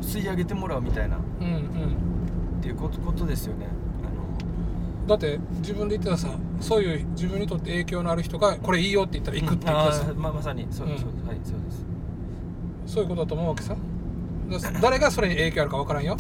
[0.02, 1.18] その吸い上げてもらうみたいな。
[1.18, 1.50] っうんう
[2.58, 2.62] ん。
[2.62, 3.68] ていうことですよね。
[5.06, 6.28] あだって自分で言ってたさ
[6.60, 10.06] そういう自分にとって影響のある人がこれいいよって言ったらの行くって言ってたさ。
[10.10, 10.68] あーままさに。
[10.70, 11.12] そうです、うん。
[11.12, 11.86] そうですはいそうです、
[12.88, 13.74] そういうことだと思うわけさ。
[13.74, 13.80] だ
[14.82, 16.18] 誰がそれに影響あるか分からんよ。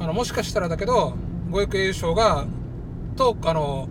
[0.00, 1.14] あのもしかしたらだけど
[1.50, 2.46] 五育栄誉賞が
[3.16, 3.88] とあの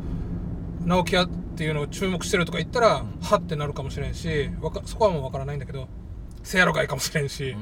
[0.86, 3.19] 直木屋っていうのを注目してるとか言ったら、うん。
[3.21, 5.88] はってなるかもしれんしわかそこはもう分からないんだけど
[6.43, 7.55] せやろがいかもしれんし。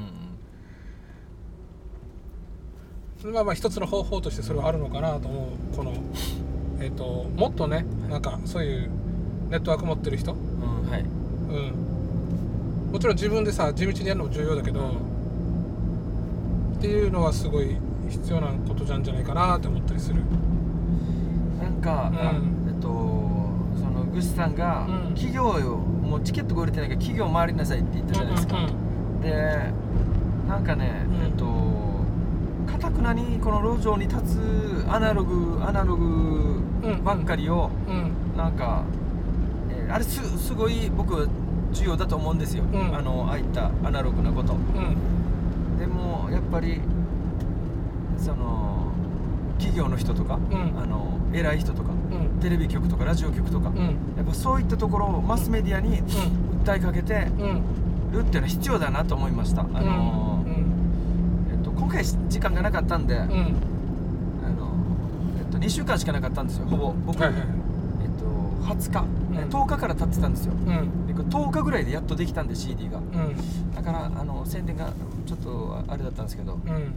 [3.24, 3.34] うん、うん。
[3.34, 5.92] まあまあ一つの方法としてそれはあるのかなと思うこの
[6.80, 8.90] えっ、ともっとねなんかそういう
[9.50, 10.32] ネットワーク持ってる人。
[10.32, 11.00] うんうんはい。
[11.00, 12.92] うん。
[12.92, 14.80] もちろん自分でさ地道にやるのも重要だけど
[16.76, 17.76] っていうのはすごい
[18.08, 20.22] 必要なことじゃんじゃないかなって思ったりする。
[21.62, 22.18] なんか、うん。
[22.18, 22.32] あ
[22.68, 22.88] えっと
[23.78, 25.14] そのグスさんが、うん。
[25.14, 29.72] 企業をもうチケットが売れてないから企業回りなさいって言ったじゃないですか、うんで
[30.46, 31.24] なんかね、うん。
[31.24, 31.46] えっと
[32.70, 37.02] かたくなにこの路上に立つアナログアナログうん。
[37.02, 37.94] ばっかりを、うん。
[37.94, 37.98] う
[38.34, 38.82] んなんか、
[39.70, 41.26] えーあれすすごい僕は
[41.72, 42.94] 重要だと思うんですよ、うん。
[42.94, 44.54] あのああいったアナログなこと
[46.30, 46.80] やっぱり
[48.18, 48.92] その
[49.58, 50.78] 企業の人とか、うん。
[50.78, 52.40] あの偉い人とかうん。
[52.40, 53.76] テレビ局とかラジオ局とか、うん。
[54.16, 56.02] やっぱそういったところをマスメディアに
[56.64, 57.62] 訴えかけてうん。
[58.12, 61.50] るっていうのは必要だなと思いました、あのうん。
[61.52, 63.22] えっと、今回時間がなかったんで、うん。
[63.22, 64.70] あの
[65.38, 66.94] えっと、2週間しかなかったんですよほぼ。
[67.06, 67.42] 僕、はいはい
[68.02, 68.24] えっと、
[68.74, 69.36] 20日、うん。
[69.38, 70.52] え10日から経ってたんですよ。
[70.52, 71.06] うん。
[71.06, 72.98] でこれ10日ぐらいでやっとできたんで CD が。
[72.98, 73.74] うん。
[73.74, 74.92] だからあの宣伝が
[75.26, 76.54] ちょっとあれだったんですけど。
[76.54, 76.94] うん。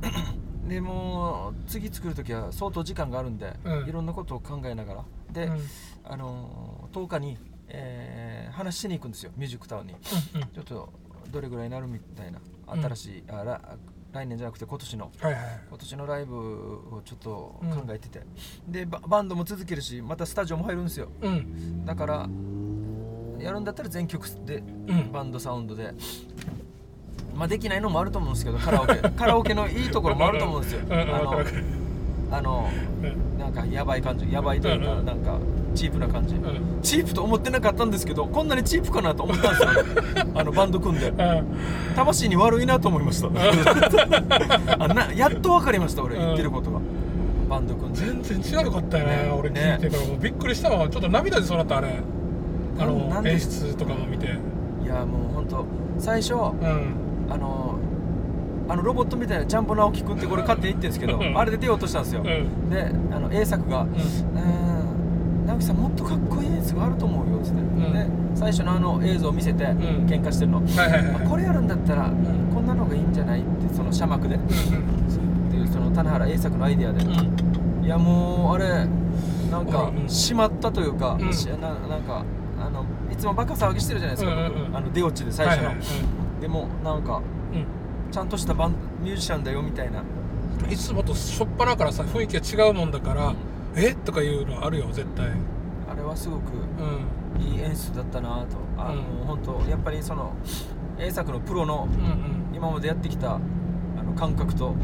[0.68, 3.88] でもう次作る時は相当時間があるんで、うん。
[3.88, 5.04] いろんなことを考えながら。
[5.32, 5.60] で、うん。
[6.04, 9.94] あの10日に、えー話しに行くんですよミュージックタウンに。
[9.94, 10.92] うんちょっと
[11.30, 12.38] どれぐらいになるみたいな。
[12.72, 13.60] うん新しい、あら
[14.12, 15.10] 来年じゃなくて今年の。
[15.18, 16.36] はいはい今年のライブ
[16.96, 18.22] をちょっと考えてて、
[18.68, 21.08] でババンドも続けるしまたスタジオも入るんですよ。
[21.20, 21.84] うん。
[21.84, 22.28] だから
[23.40, 25.12] やるんだったら全曲でうん。
[25.12, 25.92] バンドサウンドで、
[27.36, 28.94] まあできないのもあると思うんですけどカラオケ。
[29.16, 30.80] カラオケのいいところもあると思うんですよ。
[30.90, 31.40] あの
[32.30, 32.68] あの
[33.02, 33.38] うん。
[33.38, 34.30] なんかやばい感じ。
[34.32, 35.38] やばいというか、なんか
[35.74, 36.80] チープな感じ、うん。
[36.82, 40.26] チープと思ってなかったんですけどこんなにチープかなと思ったんですよ。
[40.34, 41.08] あのバンド組んで。
[41.08, 41.16] うん。
[41.94, 43.28] 魂に悪いなと思いました。
[44.78, 46.22] あなやっと分かりました俺うん。
[46.22, 46.80] 言ってることが、
[47.48, 48.00] バンド組んで。
[48.00, 49.34] 全然違うかったよねね。
[49.36, 50.08] 俺聞いてから。
[50.08, 50.88] もうびっくりしたわ。
[50.88, 51.88] ちょっと涙でそうなったあれ。
[52.78, 54.26] あの演出とかも見て。
[54.84, 55.64] いやもう本当
[55.98, 57.76] 最初うんあの
[58.68, 61.38] あのロボットみたいなジャンボ直樹君ってこれ勝手に言ってるんですけどうん。
[61.38, 62.70] あれで出ようとしたんですよ、うん。
[62.70, 67.92] であの A 作がうん「うーん直樹さんもっとかっこいいやつがあると思うよ」っつって、ん。
[67.92, 69.76] で最初のあの映像を見せて、ん。
[70.06, 71.24] 喧嘩してるの、はいはいはい。
[71.24, 72.14] あこれやるんだったら、ん。
[72.54, 75.50] こんなのがいいんじゃないってその写幕で、っうん。
[75.50, 78.86] ていうその棚原 A 作のアイデアで、いやもうあれ
[79.50, 80.08] なんかうん。
[80.08, 81.32] しまったというか、うん。
[81.32, 82.24] しななんか
[82.58, 84.76] あのいつもバカ騒ぎしてるじゃないですか、僕。
[84.76, 85.84] あの出落ちで最初の、はいはい
[86.44, 87.58] でもなんかうん。
[87.60, 87.66] うん
[88.12, 90.04] ちゃんとしたバンミュージシャンだよみたいな、
[90.70, 93.34] いつもとしょっぱなからさ雰囲気が違うもんだから、
[93.74, 93.92] え？
[93.92, 95.32] とかいうのあるよ絶対。
[95.90, 97.42] あれはすごくうん。
[97.42, 98.56] いい演出だったなと。
[98.78, 100.32] あの、うん本当やっぱりその
[100.96, 103.40] A 作のプロのうん今までやってきたあ
[104.04, 104.78] の感覚とうんうん。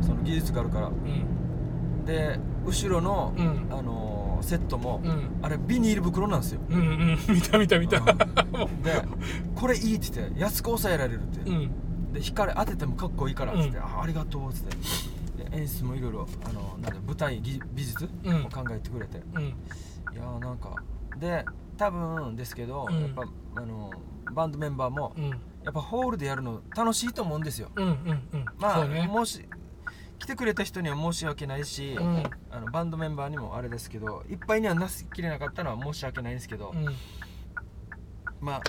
[0.00, 0.86] その技術があるから。
[0.86, 2.06] うん。
[2.06, 3.66] で後ろの、うん。
[3.70, 5.38] あのセットも、うん。
[5.42, 6.60] あれビニール袋なんですよ。
[6.68, 7.18] うんうん。
[7.34, 7.98] 見た見た見た。
[7.98, 8.82] うん。
[8.82, 9.02] で
[9.54, 12.12] これいいって言って安く抑えられるって、うん。
[12.12, 13.84] で光当ててもかっこいいからっつって、うん。
[13.84, 14.76] あありがとうっつって。
[15.44, 18.44] で演出もいろいろあのなんだ舞台技美術うん。
[18.44, 19.42] を考えてくれて、うん。
[19.42, 19.46] い
[20.16, 20.74] やーなんか
[21.18, 21.44] で
[21.76, 23.00] 多分ですけど、うん。
[23.00, 23.24] やっぱ
[23.56, 23.90] あの
[24.32, 25.28] バンドメンバーも、うん。
[25.64, 27.68] やっぱホールでやるの楽しいと思うんですよ。
[27.76, 28.44] うんうんうん。
[28.58, 29.06] まあ、ね。
[29.06, 29.44] もし
[30.20, 32.22] 来てくれた人には申し訳ないし、うん。
[32.50, 36.86] あのバンドメンバーにもあれですけどいっぱいにはなしきれなかったのは申し訳ないんですけど、うん。
[38.40, 38.60] ま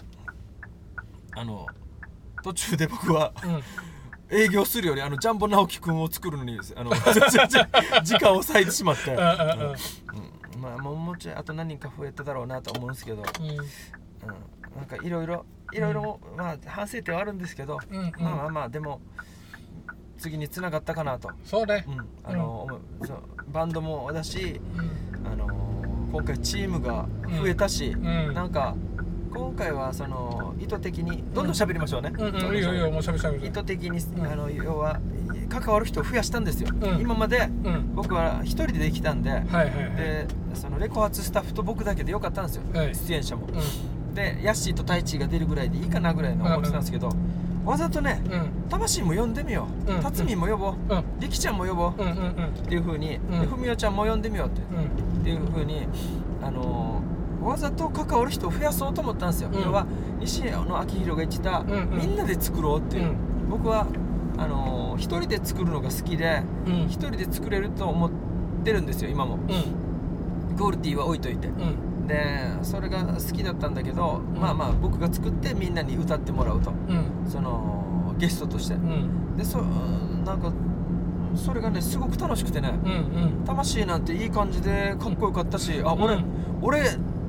[1.36, 1.68] ああの
[2.42, 3.64] 途中で僕はうん。
[4.34, 6.92] 営業するよりあのジャンボ直樹君を作るのにあの
[8.02, 9.76] 時間を割いてしまって、うんうんうん。
[10.56, 10.62] うん。
[10.62, 13.58] まあもうもうちょいあと何人か増えただろうなと思うんですけど、うん、
[14.78, 18.12] なんかいろいろいろいろ、まあ、反省点はあるんですけど、うんうん。
[18.20, 19.02] まあまあまあでも
[20.22, 21.84] 次につながったかなと、そうね。
[21.88, 22.06] うん。
[22.24, 23.08] あの思う。
[23.08, 23.18] そう。
[23.52, 25.28] バンドもだし、うん。
[25.28, 25.48] あの
[26.12, 27.08] 今回チームが
[27.42, 28.34] 増えたし、うん。
[28.34, 28.76] なんか
[29.34, 32.56] 今回はその意図的にどんどん喋りましょうね、うんうん。
[32.56, 32.92] いいよいいよ。
[32.92, 34.26] もうしゃべしゃべ意図的に、ん。
[34.28, 35.00] あの要は
[35.50, 37.02] 関わる人を増やしたんですよ、うん。
[37.02, 37.96] 今までうん。
[37.96, 39.96] 僕は一人でできたんで、はいはいはい。
[39.96, 42.94] でそのレコ発スタッフと僕だけでよかったんですよ、はい。
[42.94, 47.10] 出演者も、うでヤッシーとタイチーが出るぐらいでいいかなぐらいの思ってたんですけど、
[47.65, 48.21] わざとね
[48.69, 50.02] 魂も呼んでみよう、うん。
[50.02, 51.04] 辰巳も呼ぼう、うん。
[51.19, 52.45] りきちゃんも呼ぼう、うんうんうん。
[52.47, 53.30] っていうふうに、ん。
[53.41, 55.21] でふみおちゃんも呼んでみようって,、うん。
[55.21, 55.88] っていうふうに、
[56.41, 57.12] あのー
[57.43, 59.63] わざと関わる人を増やそうと思ったんですよ、うん。
[59.63, 59.88] 要は
[60.19, 63.15] 西野の昭弘が言ってた、みんなで作ろうっていう、うん。
[63.50, 63.88] 僕は
[64.38, 66.74] あのー一人で作るのが好きでうん。
[66.86, 68.12] 一人で作れると思っ
[68.63, 69.36] てるんですよ今も。
[69.36, 69.41] うん
[70.52, 71.48] クオリティは置いといて。
[71.48, 72.08] うん。
[72.08, 74.38] でそれが好きだったんだけど、ん。
[74.40, 76.72] まあまあ僕が作ってみんなに歌ってもらうと。
[76.72, 77.30] うん。
[77.30, 78.76] そのゲストとして。
[78.76, 79.38] うん。
[79.38, 80.52] でそなんか
[81.36, 82.74] それがねすごく楽しくてね。
[82.84, 83.46] うんうん。
[83.46, 86.26] 魂なんていい感じでかっこよかったしあ俺、うん。
[86.62, 86.82] 俺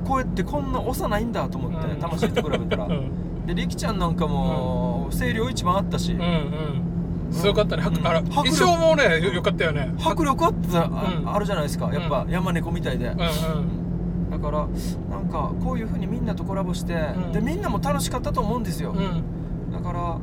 [0.05, 1.99] こうやってこんな幼いんだと思って、うん。
[1.99, 3.45] 魂と比べたら、うん。
[3.45, 6.92] でりきちゃんなんかも声量一番あったし、うんうん
[7.33, 8.07] すごかったね、はうん。
[8.07, 9.93] あら衣装もねよよかったよね。
[9.99, 11.29] 迫力あったあ,、うん。
[11.33, 11.89] あるじゃないですか。
[11.93, 12.31] やっぱ、うん。
[12.31, 14.29] 山猫みたいで、うんうん。
[14.29, 14.67] だから
[15.09, 17.31] なんかこういう風にみんなとコラボして、うん。
[17.31, 19.71] でみんなも楽しかったと思うんですよ、うん。
[19.71, 20.17] だから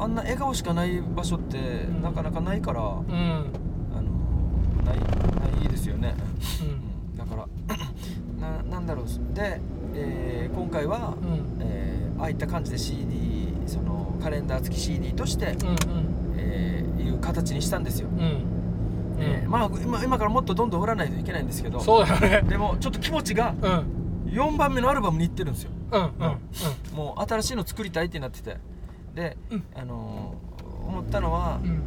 [0.00, 2.02] あんな笑顔しかない場所ってん。
[2.02, 3.44] なかなかないから、うん。
[3.96, 4.98] あのない
[5.60, 6.14] ないですよね、
[6.62, 7.16] うん。
[7.18, 7.46] だから
[8.40, 9.06] ななんだろう。
[9.34, 9.60] で、
[9.94, 11.56] えー今回は、うん。
[11.60, 16.07] えーああいった感じで CD そのカレンダー付き CD として、うん
[16.38, 18.18] えーいう形にしたんですよ、うん。
[18.18, 18.42] うん。
[19.20, 21.80] えーまあ今今からもっとどんどん売らないといけないんですけど。
[21.80, 22.48] そうだよね。
[22.48, 23.84] でもちょっと気持ちがうん。
[24.32, 25.70] 4番目のアルバムにいってるんですよ。
[25.92, 26.10] うんうん
[26.96, 28.56] もう新しいの作りたいってなってて。
[29.14, 29.62] で、うん。
[29.74, 31.80] あのー思ったのは、うん。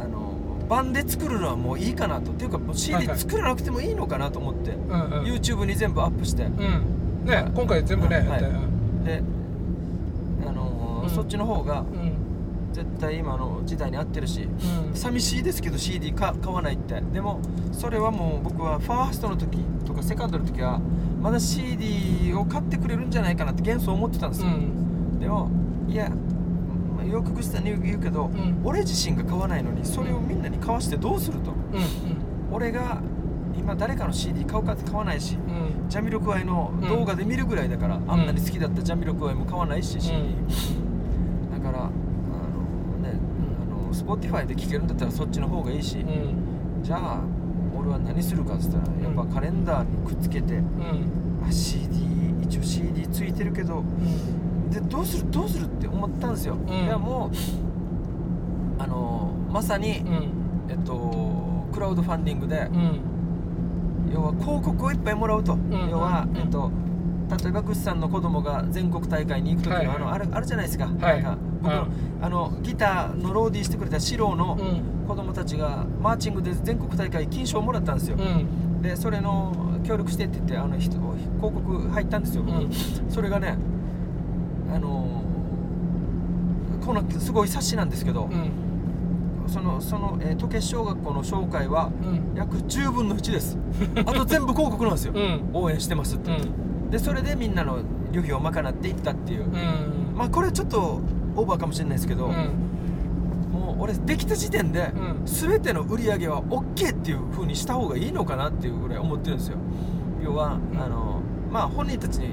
[0.00, 2.32] あのー版で作るのはもういいかなと。
[2.32, 7.24] っていうかもう CD 作らなくてもいいのかなと思って、うんうん YouTube に全部アップして、うん。
[7.24, 8.40] ね今回全部ねはい。
[9.04, 9.22] で、
[10.46, 11.10] あのーうん。
[11.10, 12.05] そっちの方がうん
[12.72, 14.94] 絶対今の時代に合ってるしうん。
[14.94, 17.00] 寂しいですけど CD か買わないって。
[17.12, 17.40] でも
[17.72, 20.80] それはもう僕はファーストの時とかセカンドの時は
[21.20, 25.18] まだ CD を買ってくれるんじゃないかなって幻想思ってたんですよ、うん。
[25.18, 25.50] でも
[25.88, 26.10] いや
[26.96, 28.60] まあよくグスさんに言うけど、ん。
[28.64, 31.50] 俺自身が買わないのにそれをみんなに買わしてどうすると。
[31.50, 31.56] うん
[32.52, 33.00] 俺が
[33.58, 35.80] 今誰かの CD 買うかって買わないしうん。
[35.80, 40.34] うんジャミロクワイの動画で見るぐらいだから、あんなに好きだったジャミロクワイも買わないし CD、
[41.52, 41.90] だから
[44.04, 46.02] Spotify で聴けるんだったらそっちの方がいいし、う
[46.80, 46.82] ん。
[46.82, 47.20] じゃあ
[47.78, 51.42] 俺は何するかっつったらやっぱカレンダーにくっつけて、うん。
[51.46, 53.82] あ CD 一応 CD ついてるけど
[54.70, 56.68] でどうするどうするって思ったんですよ、ん。
[56.68, 60.30] いやもうあのまさに、うん。
[60.68, 63.00] えっとクラウドファンディングで、うん。
[64.12, 65.88] 要は広告をいっぱいもらうと、ん。
[65.90, 66.36] 要は、うん。
[66.36, 66.70] えっと
[67.42, 69.96] 例えばグッさんの子供が全国大会に行く時の、はいはい。
[69.96, 71.22] あのあるあるじゃないですか,、はい。
[71.22, 71.86] なんか僕の,、
[72.22, 74.96] あのギターのローディーしてくれた四郎のうん。
[75.06, 78.82] 子供たちがマーチングで全国大会金賞をもらったんですよ、うん。
[78.82, 82.44] でそれの協力してって言ってあの人広告入ったんですよ、
[83.08, 83.56] それがね
[84.74, 85.22] あの
[86.84, 88.50] このすごい冊子なんですけど、うん。
[89.48, 92.36] そのその、えー、時計小学校の紹介はうん。
[92.36, 93.56] 約10分の1です。
[94.04, 95.40] あと全部広告なんですよ、うん。
[95.52, 96.32] 応援してますって。
[96.90, 97.78] でそれでみんなの
[98.10, 100.16] 旅費を賄っていったっていう、うん。
[100.16, 101.00] まあこれちょっと
[101.36, 102.32] オーバーかもしれないですけど、うん。
[103.52, 105.26] もう俺できた時点で、うん。
[105.26, 109.58] 全ての売り上げは OK っていう風にした方がいいのかなっていうぐらい思ってるんですよ。
[110.22, 110.80] 要は、うん。
[110.80, 111.20] あの
[111.50, 112.32] まあ本人たちにえっ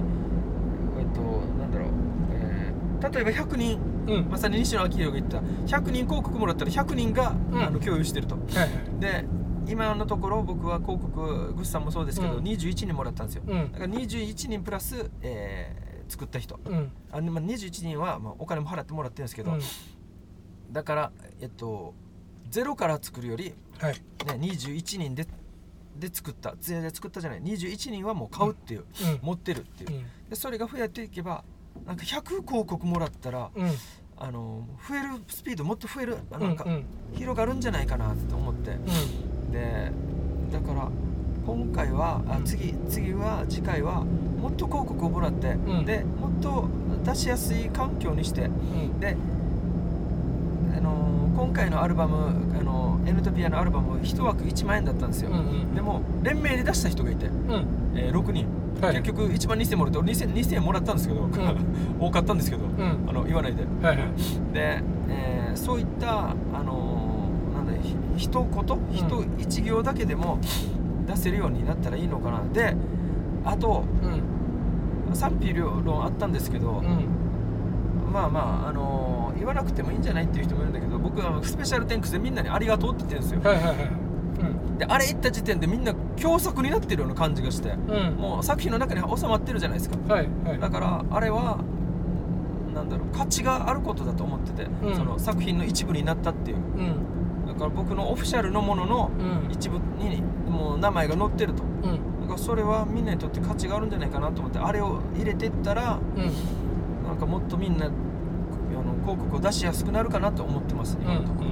[1.13, 1.21] と
[1.59, 1.89] なんだろう、
[2.31, 4.29] えー例えば100人うん。
[4.29, 7.61] まさに西野昭弘が言った100人広告もらったら100人が、うん。
[7.61, 8.35] あの共有してると。
[8.35, 9.25] はいはいで
[9.65, 12.43] 今のところ僕は広告グッさんもそうですけど、うん。
[12.43, 13.43] 21人もらったんですよ。
[13.47, 13.71] うん。
[13.71, 16.59] だから21人プラス、えー作った人。
[16.65, 16.91] うん。
[17.11, 19.61] あの、まあ、21人は、まあ、お金も払ってもらってるんですけど、うん
[20.71, 21.93] だからえっと
[22.49, 23.93] ゼロから作るより、はい。
[23.93, 25.27] ね、21人で
[25.95, 27.41] で作った全で作ったじゃない。
[27.43, 29.19] 21人はもう買うっていう、うん。
[29.21, 30.03] 持ってるっていう、うん。
[30.29, 31.43] でそれが増えていけば
[31.85, 33.71] なんか100広告もらったら、うん。
[34.17, 36.85] あの増えるスピードもっと増えるあなんか、うん。
[37.13, 39.51] 広がるんじゃないかなって思って、うん。
[39.51, 39.91] で
[40.51, 40.89] だから
[41.45, 42.43] 今回はあうん。
[42.43, 44.03] 次次は次回は
[44.41, 45.85] もっと広告をもらって、ん。
[45.85, 46.67] でもっと
[47.05, 48.99] 出しやすい環境にしてうん。
[48.99, 49.15] で、
[50.77, 52.15] あのー今回のアルバム、
[52.59, 57.65] あの N トピアのアルバム1枠1万円だったんですよ、うんうんでも連名で出した人がいて、うん。
[57.95, 58.45] えー6人、
[58.81, 58.95] はい。
[59.01, 61.27] 結局1万2000円もらって俺 2000, 2000円もらったんですけど、
[61.99, 63.09] 多かったんですけど、うん。
[63.09, 63.63] あの言わないで。
[63.81, 64.07] はいはい。
[64.53, 69.05] で、えーそういったあのーなんだひ一言一
[69.59, 70.39] 一行だけでも
[71.07, 72.41] 出せるようになったらいいのかな。
[72.53, 72.75] で
[73.45, 75.15] あとうん。
[75.15, 77.05] 賛否両論あったんですけど、うん。
[78.11, 83.41] まあまあ、あのー言わなくてもいいんじゃないっていう人もいるんだけど僕はスペシャルテンクスでみんなに「ありがとう」って言ってるんですよ。
[83.43, 83.77] はいはいはい
[84.77, 88.07] であれ言った時点でみんな共作になってるような感じがしてうん。
[88.07, 89.97] うんもう作品の中に収まってるじゃないですか。
[90.13, 90.59] はいはい。
[90.59, 91.57] だからあれは
[92.73, 94.95] なんだろう価値があることだと思ってて、うん。
[94.95, 96.57] その作品の一部になったっていう。
[96.57, 97.47] うん。
[97.47, 99.11] だから僕のオフィシャルのものの
[99.45, 99.51] うん。
[99.51, 101.63] 一部にもう名前が載ってると。
[101.63, 102.21] うん。
[102.21, 106.23] だからそれはみんなにとって価値があるんじゃないかなと思ってあれを入れてったらうん。
[107.05, 111.49] なんかもっとみんなあの広告を出しやすくなるかなと思ってますうん今のところ、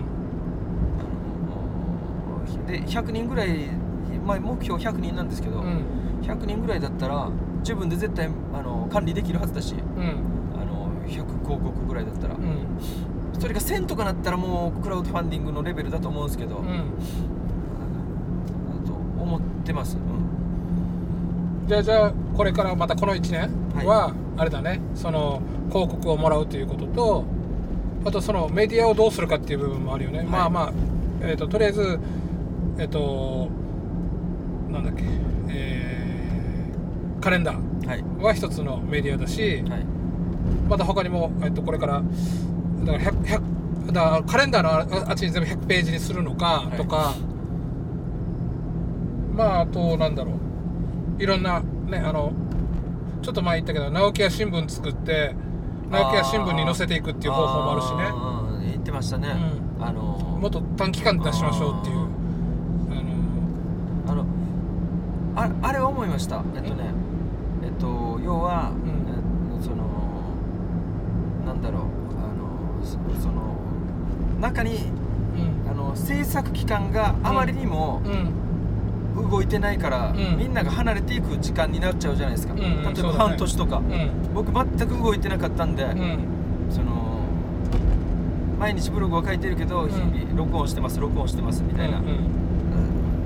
[2.47, 3.67] あので100人ぐらい、
[4.25, 5.83] まあ、目標100人なんですけど、うん。
[6.21, 10.15] 100人ぐらいだったら自分で絶対あの管理できるはずだしうん。
[10.59, 12.77] あの100広告ぐらいだったら、うん。
[13.39, 16.83] それが1000とかなったらもうクラウドファンディングのレベルだと思うんですけど、うん
[19.61, 21.67] ってます、うん。
[21.67, 23.49] じゃあじゃあこれからまたこの1年
[23.85, 24.81] はあれだね。
[24.95, 27.25] その広告をもらうということと
[28.05, 30.23] あとそのメディアをどうするかっていう部分もあるよね、い。
[30.23, 30.73] まあまあ、
[31.21, 31.99] えー、ととりあえず
[32.77, 33.49] えっ、と
[34.69, 35.03] なんだっけ。
[35.49, 36.01] えー
[37.21, 38.03] カレンダーはい。
[38.19, 39.85] は一つのメディアだしはい。
[40.67, 42.01] また他にも、えっとこれから
[42.83, 43.39] だから100
[43.85, 47.13] 100だからカレンダーのああっちに全部100ページにするのかいとか、
[49.41, 50.33] まああとなんだろ
[51.17, 51.23] う。
[51.23, 52.31] いろんなねあの
[53.23, 55.35] ちょっと前言ったけど直木屋新聞作って
[55.89, 58.71] 直木屋新聞に載せていくっていう方法もあるしね。
[58.71, 59.29] 言ってましたね、
[59.79, 59.83] うん。
[59.83, 60.01] あの
[60.39, 61.97] もっと短期間で出しましょうっていう。
[64.07, 64.25] あの
[65.35, 66.43] あのああれは思いました。
[66.55, 66.83] えっとね
[67.63, 68.75] えっと要は、ん。
[69.59, 69.77] えその
[71.45, 71.81] なんだろう。
[71.81, 71.85] あ
[72.35, 73.55] のそその
[74.39, 74.91] 中に
[75.35, 75.69] うん。
[75.71, 78.33] あの制作期間があまりにもうん
[79.15, 80.37] 動いてないから、うん。
[80.37, 84.09] みんなが離れていく時間になっちゃうじゃないですか、うんうん例えば半年とか、うん。
[84.33, 86.19] 僕全く動いてなかったんで、うん。
[86.69, 87.19] その
[88.59, 89.89] 毎日ブログは書いてるけど、ん。
[89.89, 92.05] 日々録音してます録音してますみたいな、うん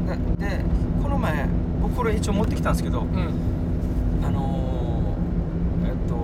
[0.07, 0.63] なで
[1.01, 1.47] この前
[1.81, 3.33] 僕これ一応持ってきたんですけどうん。
[4.23, 6.15] あのーえっと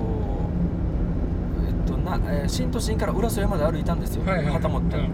[1.67, 4.53] えっとな、えー新都心から浦添まで歩いたんですよ、はいはいはい。
[4.55, 5.13] 旗持って、うん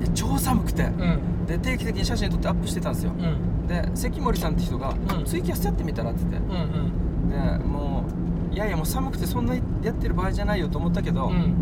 [0.00, 1.46] で超寒くて、うん。
[1.46, 3.66] で定期的に写真撮ってアップしてたんですよ、うん。
[3.66, 5.24] で関森さんって人が、うん。
[5.24, 6.38] ツイキャスやってみたらって言って。
[6.38, 7.58] うんうん。
[7.60, 8.04] でも
[8.50, 9.60] ういやいやもう寒くてそんなや
[9.92, 11.54] ってる場合じゃないよと思ったけど、うん。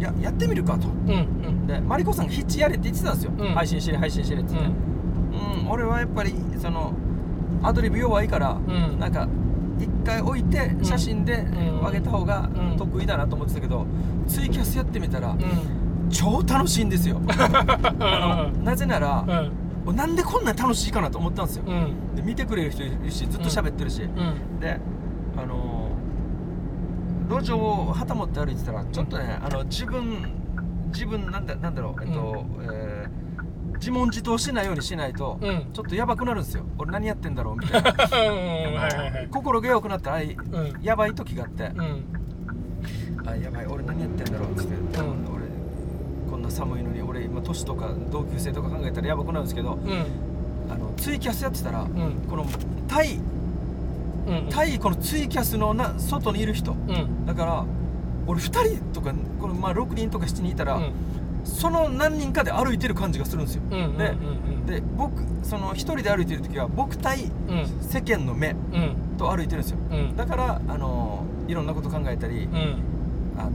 [0.00, 0.88] いややってみるかと。
[0.88, 1.14] うんう
[1.50, 1.66] ん。
[1.66, 3.46] でマリコさんがヒッチやれって言ってたんですよ、うん。
[3.54, 4.70] 配信しれ配信しれって言って、
[5.62, 5.70] うん。
[5.70, 6.92] 俺はやっぱりその
[7.62, 8.98] アドリブ弱いから、ん。
[8.98, 9.28] なんか
[9.78, 11.78] 一回置いて写真でん。
[11.80, 12.76] 上げた方がうん。
[12.76, 13.86] 得意だなと思ってたけど、
[14.26, 15.38] ツイキャスやってみたら、うん
[16.10, 17.20] 超楽しいんですよ。
[18.00, 19.24] あのなぜなら、
[19.86, 19.96] うん。
[19.96, 22.14] なんでこんなに楽しいかなと思ったんですよ、うん。
[22.14, 24.60] で見てくれる人いるしずっと喋ってるし、うん。
[24.60, 24.78] で
[25.36, 25.88] あの
[27.28, 30.32] 路上を旗持って歩いてたらちょっとねあの自分
[30.92, 33.28] 自分なんだなんだろうえっと、えー
[33.78, 35.66] 自問自答しないようにしないと、うん。
[35.72, 36.64] ちょっとやばくなるんですよ。
[36.78, 37.92] 俺何やってんだろうみたいな。
[39.30, 40.34] 心が弱くなったらうん。
[40.82, 42.04] やばい時があって、うん。
[43.24, 45.02] あやばい俺何やってんだろうっつって、ん。
[45.04, 45.37] 俺こん
[46.48, 50.04] な寒いのに俺今年とか同級生とか考えたらやばくなるんですけどうん。
[50.70, 51.88] あのツイキャスやってたら、ん。
[52.28, 52.44] この
[52.88, 53.18] 対
[54.26, 56.72] うん対このツイキャスのな外にいる人。
[56.72, 57.26] うん。
[57.26, 57.64] だから
[58.26, 60.92] 俺2人とかこのまあ6人とか7人いたら、うん。
[61.44, 67.66] その何人かで歩いてる感じがするんですよ、でうんで僕その1人で歩いてる時は僕対うん。
[67.80, 69.16] 世間の目うん。
[69.16, 69.78] と歩いてるんですよ。
[69.90, 70.16] うん。
[70.16, 72.82] だからあのいろんなこと考えたり、うん。
[73.38, 73.48] あ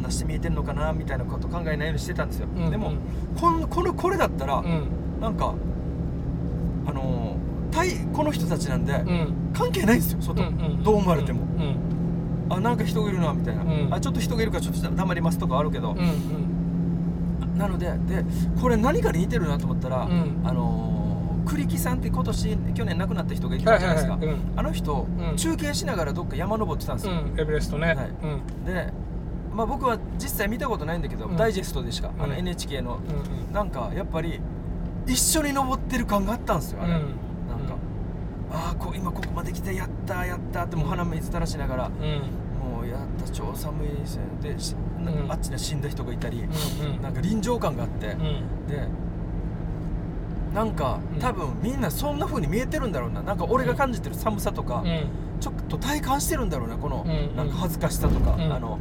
[0.00, 2.92] んなして見えてんのかなみたいなこと考えないようにしてたんですよ、うんでも
[3.38, 4.88] こんこのこれだったら、うん。
[5.20, 5.54] なんか
[6.86, 7.36] あの
[7.70, 9.50] 対この人たちなんで、うん。
[9.52, 11.76] 関係ないんですよ外、うんどう思われても、うん。
[12.52, 13.88] あなんか人がいるなみたいな、うん。
[13.94, 17.58] あちょっと人がいるからちょっと黙りますとかあるけど、うんうん。
[17.58, 18.24] なのでで
[18.60, 20.40] これ何かに似てるなと思ったら、うん。
[20.44, 20.90] あのー
[21.46, 24.42] 栗木さんって今年去年亡くなった人がいたじゃないですか、はいはいはい。
[24.56, 25.36] あの人、うん。
[25.36, 27.40] 中継しながらどっか山登ってたんですよ、うん。
[27.40, 27.88] エベレストね。
[27.88, 27.96] はい。
[27.96, 28.64] うん。
[28.64, 28.92] で、
[29.54, 31.36] まあ、僕は実際見たことないんだけど、うん。
[31.36, 34.40] ダイジェストでしか、あのうん NHK の、うんなんかやっぱり
[35.06, 36.98] 一緒に登ってる感があったんですよあれ、うん。
[37.00, 37.74] なんか、
[38.52, 41.92] ああこう今ここまで来てやったやったってもう鼻水垂らしながら、うん。
[42.74, 45.32] もうやった超寒いですねでしうん。
[45.32, 46.46] あっちには死んだ人がいたり、う
[46.90, 47.02] んうん。
[47.02, 48.20] なんか臨場感があって、うん。
[48.68, 48.86] で
[50.54, 51.18] なんかうん。
[51.18, 53.22] 多分みんなそんな風に見えてるんだろうな。
[53.22, 55.06] なんか俺が感じてる寒さとか、うん。
[55.40, 57.36] ちょっと体感してるんだろうなこの、うん。
[57.36, 58.52] なんか恥ずかしさとか、うん。
[58.52, 58.78] あの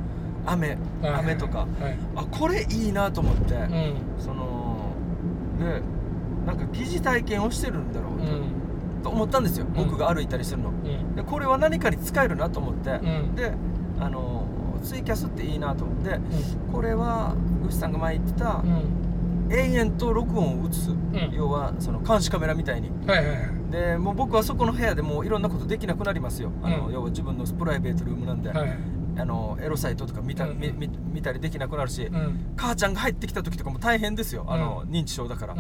[0.52, 1.98] 雨、雨とか、はい。
[2.16, 3.96] あこれいいなと思って、うん。
[4.18, 4.94] その
[5.60, 5.82] で
[6.46, 9.04] なんか疑似体験をしてるんだろうと,、うん。
[9.04, 10.70] と思ったんですよ、僕が歩いたりするの。
[10.70, 11.16] うん。
[11.16, 12.96] でこれは何かに使えるなと思って、う
[13.32, 13.36] ん。
[13.36, 13.52] で
[14.00, 14.46] あの
[14.84, 16.20] ツイキャスっていいなと思って。
[16.72, 19.54] これはグシさんが前言ってた、うん。
[19.54, 21.32] 延々と録音を映す、ん。
[21.34, 22.90] 要はその監視カメラみたいに。
[23.06, 23.72] はいはいはい。
[23.72, 26.52] でもう僕はそこの部屋でもういろんなことできなくなりますよ。
[26.64, 26.94] あの、うん。
[26.94, 28.78] 要は自分のプライベートルームなんで、はい
[29.20, 30.60] あのエロサイトとか見た、うん。
[30.60, 32.54] みみ見たりできなくなるし、うん。
[32.56, 34.46] 母ちゃんが入ってきた時とかも大変ですよ。
[34.48, 34.90] あの、うん。
[34.90, 35.58] 認知症だから、う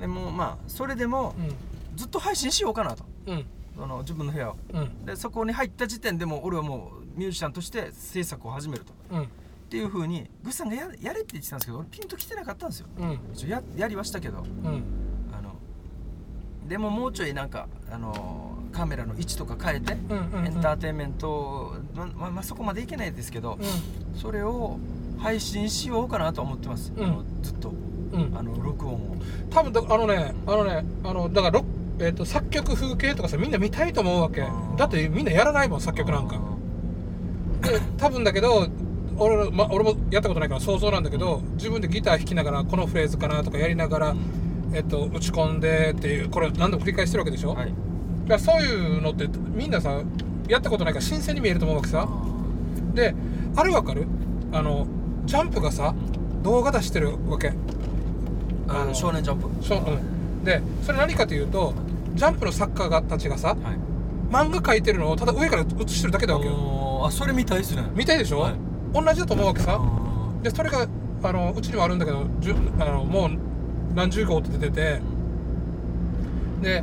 [0.00, 1.34] でもまあそれでもん。
[1.96, 3.04] ずっと配信しようかなと。
[3.26, 3.46] うん。
[3.78, 4.56] あの自分の部屋を。
[4.72, 5.04] うん。
[5.04, 8.92] でそこに入った時点でもう俺はもうミュージシャンとして制作を始めると。
[9.12, 9.22] うん。
[9.22, 9.26] っ
[9.68, 12.86] ていうふうにグッさんがややれって言ってたんですけど俺ピンと来てなかったんですよ。
[12.98, 13.48] うん。
[13.48, 14.38] ややりはしたけど。
[14.38, 14.82] うん。
[15.32, 15.54] あの
[16.68, 20.46] でももうちょいなんかあのカメラの位置とか変えて、うんうんうん。
[20.46, 23.58] エンターテインメントまままあそこまでいけないですけど、
[24.16, 24.78] それを
[25.18, 27.04] 配信しようかなと思ってます、うん。
[27.04, 27.68] あのずっと。
[28.12, 28.22] うん。
[28.22, 29.16] うんあの録音を。
[29.50, 31.64] 多分だあのねあのねあのだからロ
[32.00, 34.44] えー、と作曲風景とかさみんな見たいと思うわけ。
[34.76, 36.40] だってみんなやらないもん作曲なんか。
[37.62, 38.66] で多分だけど
[39.16, 44.18] 俺の、ま、俺もやったことないから想像なんだけど自分でギター弾きながらこのフレーズかなとかやりながら、うん。
[44.74, 47.72] えっと打ち込んでっていうこれ何度も繰り返してるわけでしょ、はい
[48.24, 50.02] だからそういうのってみんなさ
[50.48, 52.08] やったことないから新鮮に見えると思うわけさ。
[52.94, 53.14] で
[53.56, 54.06] あれわかる？
[54.52, 54.86] あの
[55.24, 55.94] ジャンプがさ
[56.42, 57.52] 動画出してるわけ。
[58.68, 59.64] あの少年ジャンプ。
[59.64, 59.82] そう、う
[60.40, 61.74] ん、でそれ何かというと
[62.14, 63.56] ジャンプの作家がたちがさはい。
[64.30, 67.02] 漫画描いてるのをただ上から映してるだけだわけよ。
[67.06, 67.84] あそれ見たいですね。
[67.94, 68.54] 見たいでしょ、はい。
[68.92, 69.78] 同じだと思うわけさ。
[69.78, 70.88] あでそれが
[71.22, 73.30] あのうちにもあるんだけどじゅあのもう
[73.94, 75.00] 何十号って出てて。
[76.62, 76.82] で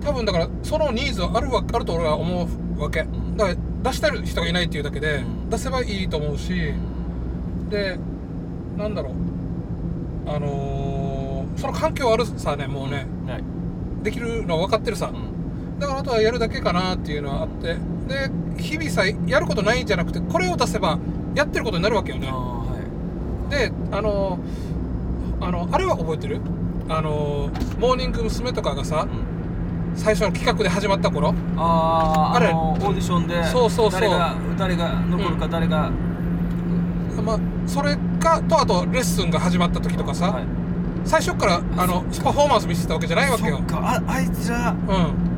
[0.00, 3.02] 多分だからそのニーズはあるわあると俺は思うわけ。
[3.02, 3.36] ん。
[3.36, 3.56] だから
[3.90, 5.50] 出したい人がいないっていうだけで、うん。
[5.50, 7.98] 出せばいいと思うしーで
[8.76, 9.12] なんだろう。
[10.28, 13.44] あのーその環境あるさねもうね、はい。
[14.02, 15.78] できるのは分かってるさ、うん。
[15.78, 17.76] だからあとはやるだけかなっていうのはあって。
[18.06, 18.30] で
[18.62, 20.98] 日々さやることないんじゃなくてこれを出せば
[21.34, 22.28] やってることになるわけよね。
[22.30, 22.76] は
[23.48, 23.50] い。
[23.50, 24.38] であの
[25.40, 26.40] あのあれは覚えてる？
[26.88, 28.52] あのモーニング娘。
[28.52, 29.08] とかがさ
[29.96, 34.00] 最初の企画で始まった頃あーあれあのオーディションでそうそうそう。
[34.00, 35.90] 誰が誰が残るか誰が、
[37.24, 40.44] まあそれかとあとレッスンが始まった時とかさ、はい。
[41.04, 43.56] 最初からあのパフォーマンス見せてたわけじゃないわけよ。
[43.56, 45.35] そっかああいつらうん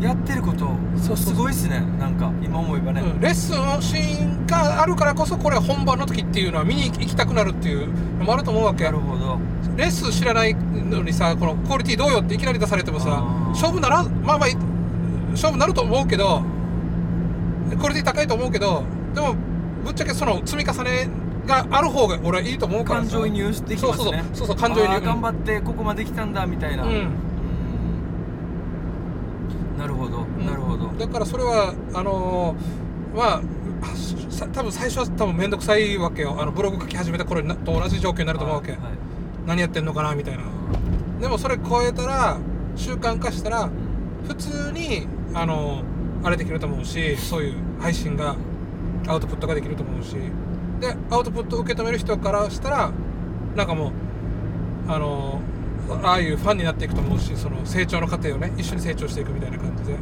[0.00, 0.68] やってること
[1.00, 1.80] そうすごいっすね。
[1.98, 3.20] なんか今思えばね、うん。
[3.20, 7.88] レッスンのシーンがあるからこそこれ本番の時っていうのは見に行きたくなるっていう
[8.18, 9.38] のもあると思うわけなるほど。
[9.76, 13.08] レッスン知らないのにさこのクオリティどうよっていきなり出されてもさ
[13.50, 14.48] 勝負ならまあまあ
[15.32, 16.42] 勝負なると思うけど
[17.78, 18.84] クオリティ高いと思うけど
[19.14, 19.34] でも
[19.84, 21.08] ぶっちゃけその積み重ね
[21.46, 23.10] がある方が俺はいいと思うからさ。
[23.10, 23.78] 感情移入できますね。
[23.78, 24.46] そうそうそう。
[24.48, 25.00] そう感情移入。
[25.00, 26.84] 頑張ってここまで来たんだみたいな。
[26.84, 27.25] うんうん
[29.78, 30.46] なるほど、うん。
[30.46, 30.86] なるほど。
[30.98, 33.42] だからそれはあのーまあ
[34.30, 36.36] さ多分最初は多分面倒くさいわけよ。
[36.38, 38.90] あのブログ書き始めた頃になと同じ状況になると思うわけ、はいはい。
[39.46, 40.44] 何やってんのかなみたいな。
[41.20, 42.38] でもそれ超えたら
[42.74, 43.70] 習慣化したら
[44.26, 45.82] 普通にあの
[46.24, 48.36] あれできると思うしそういう配信が
[49.06, 50.16] アウトプットができると思うし。
[50.80, 52.90] でアウトプットを受け止める人からしたら
[53.54, 55.40] なんかもうあの
[56.02, 59.96] ああいうファンになっていくと思うしその成長の過程をね一緒に成長していくみたいな感じで。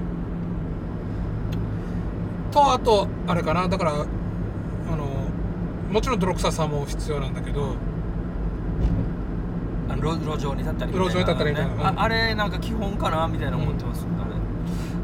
[2.50, 3.68] とあとあれかな。
[3.68, 3.96] だからあ
[4.96, 5.06] の
[5.90, 7.74] もちろん泥臭さも必要なんだけど
[9.88, 14.06] あの路路上に立ったりみたいな路上に立ったりみたいなねああれなんか基本かなみたいな思ってます、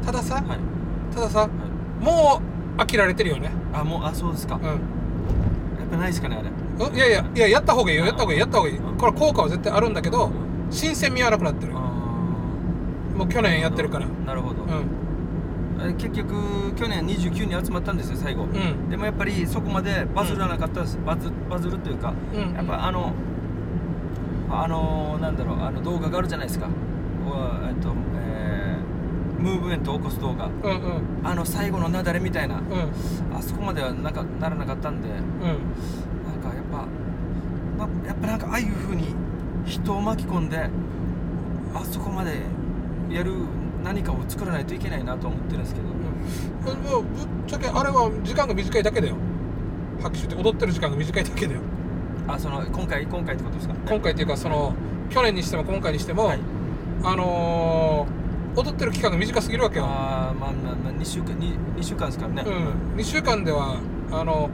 [0.01, 0.59] あたださ、れはい、
[1.13, 1.49] たださはい、
[2.03, 2.41] も
[2.77, 3.51] う飽きられてるよね。
[3.73, 4.63] あもうあそうですか、うん。
[4.63, 4.77] やっ
[5.91, 6.49] ぱないですかねあれ。
[6.49, 6.51] う
[6.91, 8.77] んいやいやいややった方がいいよやった方がいいやった方がいい。
[8.77, 8.97] うん。
[8.97, 10.40] これ効果は絶対あるんだけどうん
[10.71, 11.73] 新鮮味はなくなってる。
[11.75, 11.79] あ
[13.17, 14.05] もう去年やってるから。
[14.05, 15.89] ーなるほど、うん。
[15.89, 18.89] え結局去年29人集まったんですよ最後、うん。
[18.89, 22.53] でもやっぱりそこまでバズらなかったです、バズバズるというか、うん。
[22.53, 23.13] やっぱあの
[24.49, 26.67] あのなんだろうあの動画があるじゃないですか。
[27.25, 30.45] おえっと、えームーブメントを起こす動画。
[30.45, 31.01] うんうん。
[31.23, 32.55] あの最後の雪崩みたいな。
[32.55, 33.35] うん。
[33.35, 35.09] あそこまではなんかならなかったんで。
[35.09, 35.15] うん。
[35.15, 35.21] な
[35.53, 35.57] ん
[36.41, 36.85] かやっぱ
[37.85, 39.15] なやっぱなんかああいう風に
[39.65, 40.69] 人を巻き込んで
[41.73, 42.41] あそこまで
[43.09, 43.33] やる
[43.83, 46.83] 何かを作らないといけないなと思ってるんですけど、うん。
[46.83, 49.15] もうぶっちゃけあれは時間が短いだけだよ。
[50.01, 51.61] 拍手って踊ってる時間が短いだけだよ。
[52.27, 53.75] あその今回今回ってことですか？
[53.87, 54.73] 今回っていうかその
[55.09, 56.39] 去年にしても今回にしても、はい。
[57.03, 58.21] あのー
[58.53, 62.43] 踊ってる期間が短すぎるわけよ、あーまあまあまあ2週間 2, 2週間ですからね。
[62.45, 63.77] うん、2週間では
[64.11, 64.49] あの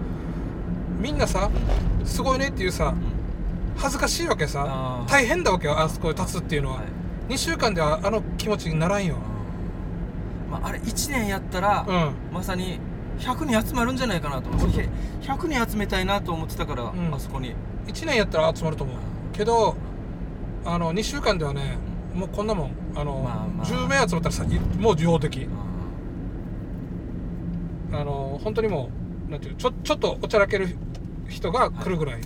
[0.99, 1.49] みんなさ
[2.05, 2.93] すごいねっていうさ
[3.77, 5.05] 恥ずかしいわけさ。
[5.07, 7.33] 大変だわけよあそこで立つっていうのは、はい。
[7.33, 9.15] 2週間ではあの気持ちにならんよ。
[10.51, 12.33] まあ、あれ1年やったら、うん。
[12.33, 12.79] まさに
[13.19, 14.87] 100人集まるんじゃないかなと思って
[15.21, 17.13] 100人集めたいなと思ってたから、ん。
[17.13, 17.53] あそこに。
[17.87, 18.97] 1年やったら集まると思う
[19.31, 19.77] けど
[20.65, 21.77] あの2週間ではね
[22.13, 22.71] もうこんなもん。
[22.95, 23.65] あの、まあまあ。
[23.65, 24.47] 10名集まったらさい
[24.79, 25.47] もう受容的
[27.91, 28.89] あの本当にも
[29.27, 30.67] うなんていうちょちょっとおちゃらける
[31.29, 32.21] 人が来るぐらい、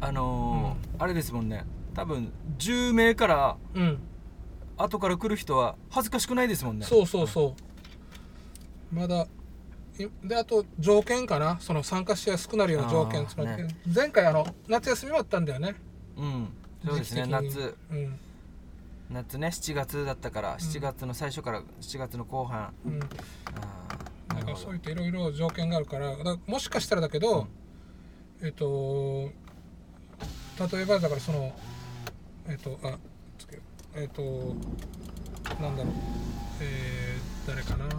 [0.00, 1.64] あのーあれですもんね。
[1.94, 3.98] 多分10名からうん。
[4.76, 6.86] 後から来る人は恥ずかしくないですもんね。
[6.86, 7.54] そうそうそ
[8.92, 8.94] う。
[8.94, 9.26] まだ
[9.98, 11.58] いであと条件かな？
[11.60, 13.76] その参加しやすくなるような条件ね。
[13.92, 15.74] 前回あの夏休みもあったんだよね。
[16.16, 16.48] うん。
[16.86, 17.76] そうですね夏。
[17.90, 18.18] うん。
[19.10, 23.00] 夏ね7月だったから7月の最初から7月の後半、うん。
[23.00, 24.56] あなるほど。
[24.58, 27.48] そういったいろいろ条件があるからだからもしかしたらだけど、
[28.42, 29.30] えっと
[30.58, 31.52] 例えばだからその
[32.48, 32.98] えっとあ
[33.38, 33.60] つけ
[33.94, 34.22] えっと
[35.60, 35.92] なんだろう。
[36.60, 37.90] えー、誰かな、うん、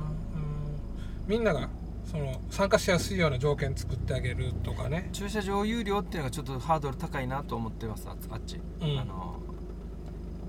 [1.27, 1.69] みんなが
[2.11, 5.09] その参加しやすいような条件作ってあげるとかね。
[5.13, 8.99] 駐車場有料っていうのがちょっとハードル高いなと思ってますああっち、うん。
[8.99, 9.39] あの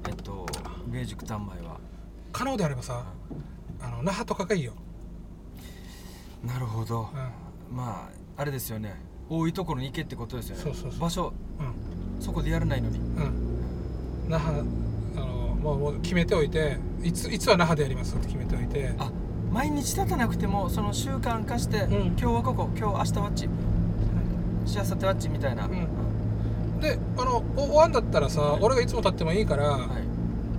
[0.08, 0.46] えっと
[0.88, 1.78] 明宿丹前は。
[2.32, 3.04] 可能であればさ
[3.80, 4.72] あの那覇とかがいいよ、
[6.44, 7.10] なるほど。
[7.70, 8.94] うまああれですよね。
[9.28, 10.72] 多いところに行けってことですよね。
[10.98, 11.28] 場所。
[11.28, 11.32] ん
[12.20, 12.98] そこでやらないのに。
[12.98, 14.62] うん、那覇
[15.16, 18.94] あのもうもう決めておいていついつは那覇でやりますって決めておいて。
[18.98, 19.10] あ
[19.50, 21.90] 毎日立たなくてもその習慣化して、ん。
[21.90, 23.48] 今日はここ今日明日はあっち。
[24.66, 26.80] しあさってはあっちみたいな、うん。
[26.80, 28.62] であのお終わんだったらさ、はい。
[28.62, 29.80] 俺がいつも立ってもいいから、はい。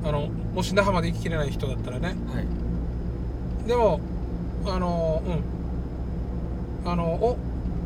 [0.04, 2.08] あのもし那覇まで行ききれない人だったらね。
[2.08, 2.14] は
[3.64, 3.68] い。
[3.68, 4.02] でも
[4.66, 6.90] あのうん。
[6.90, 7.38] あのお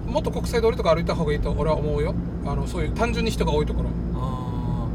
[0.09, 2.15] もっと国際通りとか歩いた方がいいと俺は思うよ
[2.45, 3.89] あのそういう単純に人が多いところ。
[4.15, 4.87] あ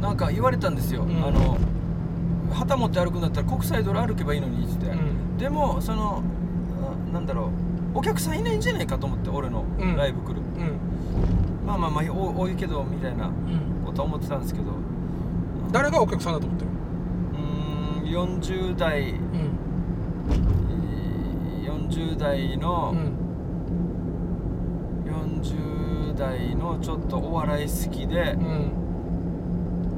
[0.00, 0.02] ー。
[0.02, 1.24] なんか言われたんですよ、うん。
[1.24, 1.58] あの
[2.52, 5.36] 旗持って歩くんだったら国際通り歩けばいいのにって、うん。
[5.36, 6.22] でもその
[7.10, 7.50] あなんだろ
[7.94, 7.98] う。
[7.98, 9.96] お客さんいないんじゃないかと思って俺のうん。
[9.96, 11.66] ライブ来る、うん。
[11.66, 13.32] まあまあまあお多いけどみたいなうん。
[13.84, 14.66] ことは思ってたんですけど。
[15.72, 16.70] 誰がお客さんだと思ってる？
[18.02, 19.10] うーん40代。
[19.10, 19.18] うん。
[21.66, 23.12] 40代の、うん。
[25.10, 25.87] 40
[26.18, 28.72] 代のちょっとお笑い好きでう、ん。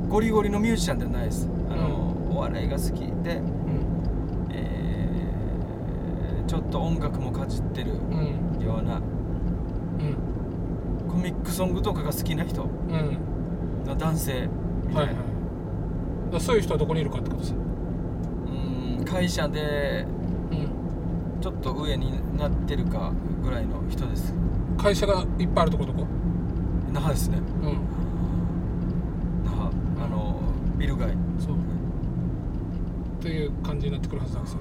[0.09, 1.49] ゴリゴリのミュージシャンではないです。
[1.71, 4.51] あの、お笑いが好きで、うん。
[4.53, 8.64] えーちょっと音楽もかじってるうん。
[8.64, 9.03] ようなうん。
[11.09, 12.64] コミックソングとかが好きな人。
[12.64, 13.18] うん。
[13.87, 14.49] の男性。
[14.89, 15.14] みたいな、はい。
[15.14, 15.21] は
[16.39, 20.07] いそういう人はどこにいるかってことさうーん会社で
[20.53, 21.41] うん。
[21.41, 23.12] ちょっと上になってるか
[23.43, 24.33] ぐらいの人です
[24.81, 26.07] 会社がいっぱいあるとこどこ。
[26.91, 27.37] 那覇ですね。
[27.37, 27.45] うん。
[29.45, 29.68] 那覇。
[30.03, 30.41] あの
[30.78, 31.11] ビル街。
[31.39, 31.57] そう。
[31.57, 31.59] っ
[33.22, 34.61] ていう感じになってくるはずなんですよ。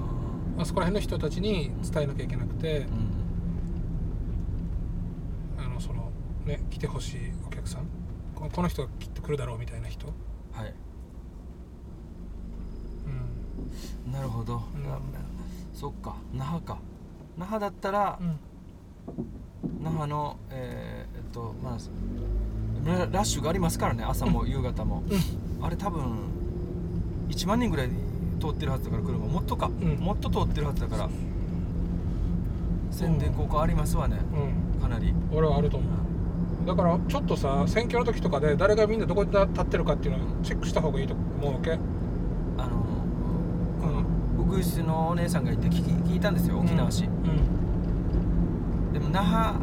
[0.58, 2.80] あそこら辺の人たちに伝えなきゃいけなくて。
[2.80, 2.86] うん。
[5.64, 6.10] あのその
[6.44, 7.86] ね来てほしいお客さん。
[8.34, 10.06] ここの人がきっと来るだろうみたいな人。
[10.52, 10.74] はい。
[14.06, 14.12] うん。
[14.12, 14.62] なるほど、ん。
[15.72, 16.16] そっか。
[16.34, 16.76] 那覇か。
[17.38, 18.38] 那覇だったら、うん
[19.82, 21.78] 那覇のえーえっとまあ
[22.84, 26.02] ララッシュがありますからね朝も夕方も、うあれ多分
[27.28, 27.90] 1万人ぐらい
[28.40, 29.18] 通ってるはずだから車。
[29.26, 29.96] もっとか、うん。
[29.98, 31.08] もっと通ってるはずだから。
[32.90, 34.18] 宣伝効果ありますわね、
[34.74, 34.80] うん。
[34.80, 35.14] かなり。
[35.30, 36.66] 俺はあると思う。
[36.66, 41.72] だからちょっとさ選挙の時とかで誰がみんなどこに立ってるかっていうのをチェックした方がいいと思うわけ？
[41.72, 41.76] あ
[42.66, 42.84] の
[44.38, 44.42] うん。
[44.42, 47.59] ウグイスのお姉さんがいて聞き聞いたんですよ沖縄市、うん
[49.12, 49.58] 那覇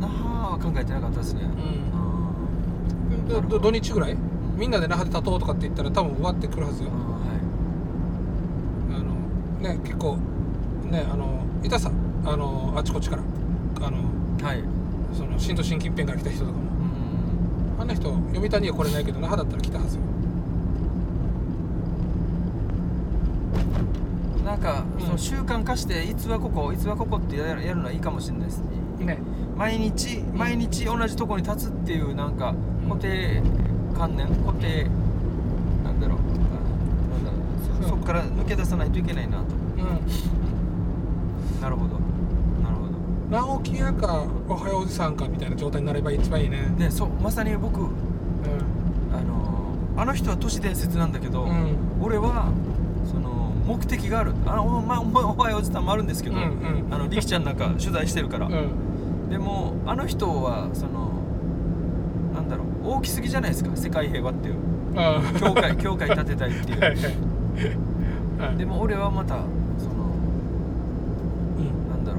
[0.00, 1.46] 那覇は考えてなかったですね、う
[3.40, 3.48] ん。
[3.48, 4.16] 土日ぐらい？
[4.56, 6.90] みんなで那覇で立とうとかって言ったら多分終わってくるはずよ。
[6.90, 6.94] は
[8.90, 9.14] あの
[9.68, 10.18] ね結構
[10.90, 11.90] ねあのいたさ
[12.24, 13.22] あのあちこちから
[13.82, 13.98] あの
[14.40, 14.62] いはい。
[15.12, 16.62] その新都心近辺から来た人とかも。
[17.78, 17.80] うん。
[17.80, 20.02] あんな人読谷には来れないけど那覇だったら来たはずよ。
[24.44, 25.04] なんか、うん。
[25.04, 28.66] その習慣化していつはここいつはここってやるやるのはいいかもしれないですね
[29.56, 32.56] 毎日毎日同じとこに立つっていうなんかん。
[32.88, 33.42] 固定
[33.96, 34.88] 観念固定
[35.84, 36.18] なんだろう。
[36.18, 37.40] あなんだろう。
[37.78, 39.44] うんそそこから抜け出さないといけないなと。
[39.78, 41.60] うん。
[41.60, 41.94] なるほど。
[42.62, 42.86] なるほ
[43.30, 43.54] ど。
[43.54, 46.74] 直木屋かおはようおじさんかみたいな状態になれば一番いいね。
[46.78, 47.88] でそうまさに僕うん。
[49.12, 51.76] あのあの人は都市伝説なんだけど、うん。
[52.02, 52.52] 俺は
[53.66, 54.32] 目的がある。
[54.46, 56.44] あの、まあ、お前おはようおじさんもあるんですけど、うんう
[56.88, 56.94] ん。
[56.94, 59.30] あの力ちゃんなんか取材してるから、うん。
[59.30, 61.10] でもあの人はその
[62.34, 64.56] なんだろう大きすぎじゃないですか世界平和っていう。
[64.96, 66.98] あ教会教会建てたいってはいい。
[66.98, 67.00] う
[68.40, 68.56] はい。
[68.56, 69.36] でも俺はまた
[69.78, 69.94] その
[71.58, 71.88] うん。
[71.90, 72.18] なんだろ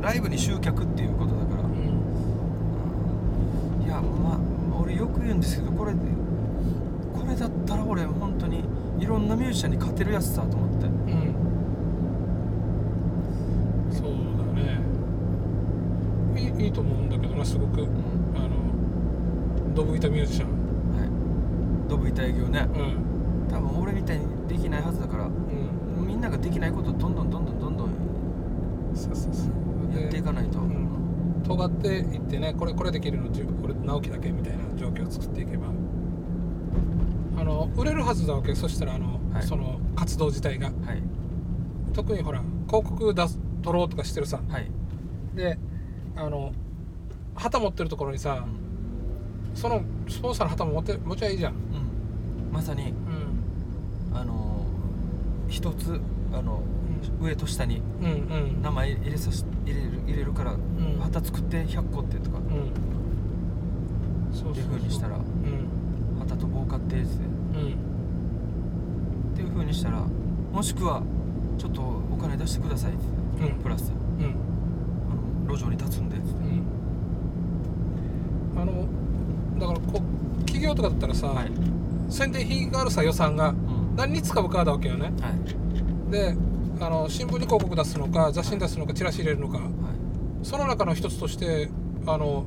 [0.00, 1.62] うライブに集客っていうことだから。
[1.64, 1.68] うん。
[3.84, 4.38] いやまあ
[4.82, 5.98] 俺よく言うんですけどこれこ
[7.28, 8.62] れだったら俺本当に
[9.00, 10.92] いろんなミュージシャンに勝てるやつだと思ってうん
[13.92, 14.06] そう
[14.38, 14.78] だね
[16.66, 17.82] いと思うんだけどなすごく。
[17.82, 17.88] うん。
[18.36, 20.48] あのドブ板ミュージシャン。
[20.98, 21.88] はい。
[21.88, 22.68] ドブ板営業ね。
[22.74, 23.48] うん。
[23.48, 26.06] 多分俺みたいにできないはずだからうん。
[26.06, 27.90] みんなができないことをどんどんどんどんどんどん
[28.94, 30.00] そうそうそう。
[30.00, 30.88] やっていかないと、うん。
[31.44, 35.66] 尖っていってねこれこれできるのこれ直樹だけみたいな状況を作っていけば。
[37.38, 39.42] あの売れるはずだわけそしたらあの、はい。
[39.42, 40.66] その活動自体が。
[40.66, 41.02] はい。
[41.92, 44.40] 特にほら広告出す取ろうとかしてるさ。
[44.48, 44.70] はい、
[45.34, 45.58] で
[46.16, 46.52] あの
[47.34, 48.46] 旗持ってるところにさ、
[49.54, 52.52] そのスポンサーの旗も持って持ちゃいいじゃん、うん。
[52.52, 52.92] まさに
[54.10, 54.64] うん、あの
[55.48, 56.00] 一つ
[56.32, 56.62] あの、
[57.20, 58.62] 上と下にうんうん。
[58.62, 60.60] 名前入れさし入れる入れるから、ん。
[61.00, 62.72] 旗作って100個ってとか、うん。
[64.34, 66.18] そういう風にしたらうん。
[66.18, 67.04] 旗と棒買ってって。
[67.04, 67.74] うん。
[69.32, 70.00] っていう風にしたら
[70.52, 71.02] もしくは
[71.58, 73.00] ちょっとお金出してくださいって。
[73.46, 73.62] うん。
[73.62, 73.92] プラス。
[74.18, 74.45] うん
[75.46, 76.16] 路上に立つんで。
[76.16, 76.44] って言って、
[78.54, 78.62] うん。
[78.62, 78.88] あの
[79.58, 80.02] だからこ
[80.38, 81.50] う企業とかだったらさ、はい、
[82.08, 83.50] 宣伝費があるさ予算が。
[83.50, 83.96] うん。
[83.96, 85.12] 何に使うかだわけよね。
[85.20, 86.10] はい。
[86.10, 86.36] で
[86.78, 89.58] あの新聞に広告出すのか雑誌に出すのかチラシ入れるのか。
[89.58, 89.66] はい。
[90.42, 91.70] その中の一つとして
[92.06, 92.44] あの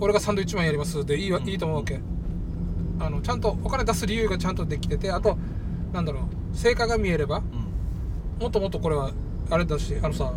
[0.00, 1.04] 俺がサンドイッチマンやります。
[1.04, 1.48] でいいわうん。
[1.48, 2.00] いいと思うわけ。
[2.98, 5.36] あのちゃんとお金出す理由がちゃんとできててあと
[5.92, 8.42] なんだろう成果が見えればうん。
[8.42, 9.12] もっともっとこれは
[9.50, 10.32] あれだしあのさ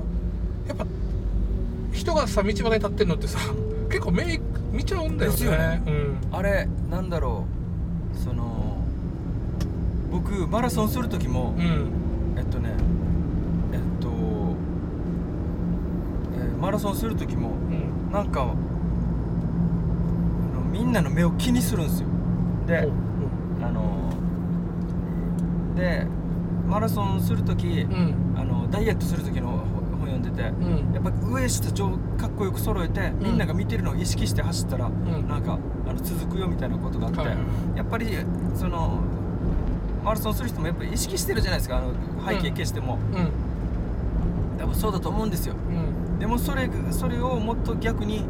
[2.05, 3.39] 人がさ道端に立ってんのってさ
[3.89, 4.39] 結構目
[4.71, 5.37] 見ちゃうんだよね。
[5.37, 5.81] ですよね。
[5.87, 6.17] うん。
[6.37, 7.45] あれなんだろ
[8.13, 8.17] う。
[8.17, 8.77] その
[10.11, 11.91] 僕マラソンする時も、うん。
[12.37, 12.69] えっとね
[13.71, 14.09] えっと、
[16.37, 18.11] えーマラソンする時もうん。
[18.11, 18.53] なんかあの
[20.71, 22.07] みんなの目を気にするんですよ。
[22.67, 22.87] で
[23.63, 24.11] あの
[25.75, 26.05] で
[26.69, 28.13] マラソンする時、うん。
[28.35, 29.54] あのダイエットする時の本
[30.15, 30.93] 読んでて、うん。
[30.93, 35.27] やっぱ上下上かっこよく揃えて、みんなが見てるのを意識して走ったら、ん。
[35.27, 35.57] なんか
[35.87, 37.43] あの続くよみたいなことがあって、はいはいは
[37.77, 38.07] やっぱり
[38.55, 38.99] その
[40.03, 41.93] マラソンする人もやっぱり意識してるじゃないですかあの
[42.27, 43.29] 背景消しても、うん。
[44.59, 45.55] 多分そうだと思うんですよ。
[45.55, 46.19] うん。
[46.19, 48.25] でもそれそれをもっと逆に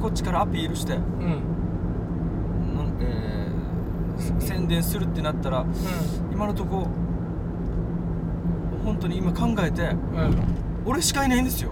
[0.00, 1.02] こっちからアピールして、うん。
[2.76, 3.60] なんえー
[4.38, 5.64] 宣伝するってなったら
[6.30, 6.86] 今のとこ
[8.84, 11.70] 本当に今考えてうんうん俺しかいないんですよ。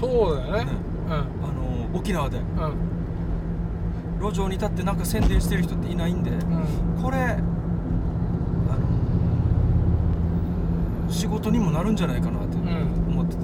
[0.00, 0.64] そうだよね。
[0.64, 0.70] ね
[1.08, 2.38] あの沖縄で。
[2.38, 2.64] うん。
[2.64, 2.72] うん
[4.20, 7.02] 路上に立ってなんか宣伝してる人っていないんでうん。
[7.02, 7.36] これあ
[11.06, 12.64] の仕事にもなるんじゃないかなってうん。
[13.08, 13.42] 思ってて、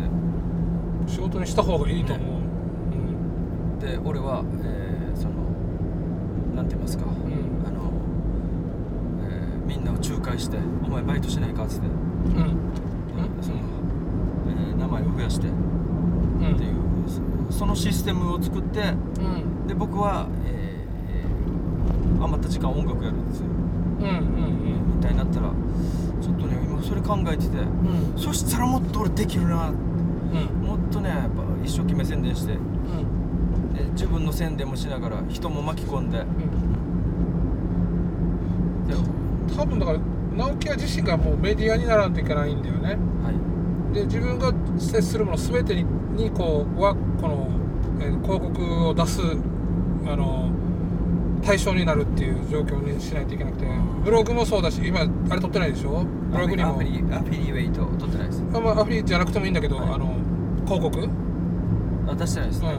[1.06, 2.26] 仕事にした方がいいと思う、
[3.80, 5.34] で俺は、えーその
[6.54, 7.10] なんて言いますか、うん。
[7.10, 7.90] うんあの、
[9.24, 11.94] えーみんなを仲介して「お前バイトしないか」っつって、うん。
[13.40, 13.75] そのえー名前を
[15.16, 15.54] 増やしてっう
[16.52, 16.74] んていう
[17.50, 19.66] そそのシステムを作ってうん。
[19.66, 23.46] で僕は、えーえー余った時間音楽やるんですよ。
[23.46, 25.50] うんうんみたいになったら
[26.22, 28.12] ちょっとね今それ考えててうん。
[28.14, 29.68] うんそしたらもっと俺できるな。
[29.70, 30.66] うん。
[30.66, 33.74] もっとねやっぱ一生懸命宣伝してうん。
[33.74, 36.24] で自分の宣伝もしながら人も巻き込んでで
[39.56, 39.98] 多分だから
[40.36, 42.96] 直樹屋自身がもうメディアにならんといけないんだよね。
[43.22, 43.30] は
[43.90, 43.94] い。
[43.94, 45.84] で自分が接するもの全てに
[46.16, 47.48] にこうはこの、
[48.00, 49.20] えー広告を出す
[50.06, 50.50] あの
[51.42, 53.66] 対象になるっていう状況にしないといけなくて
[54.04, 56.04] ブログもそうだし今あれ撮ってないでしょ？
[56.32, 56.70] ブログにも。
[56.70, 58.42] アフィリアフィリウェイト取ってないです。
[58.52, 59.90] あ,、まあ、アフィリじゃなくてもいいんだけど、はい。
[59.94, 60.14] あの
[60.64, 61.08] 広告？
[62.08, 62.78] あ出してないですね、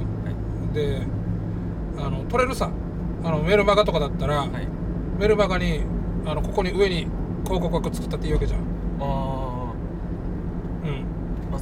[0.66, 0.74] うん。
[0.74, 1.02] で
[1.98, 2.70] あの撮れるさ。
[3.24, 4.68] あのメルマガとかだったら、はい、はい、
[5.20, 5.82] メルマガに
[6.26, 7.08] あのここに上に
[7.46, 8.60] 広告枠作ったっていいわけじゃん。
[8.60, 8.64] あ
[9.00, 9.06] あ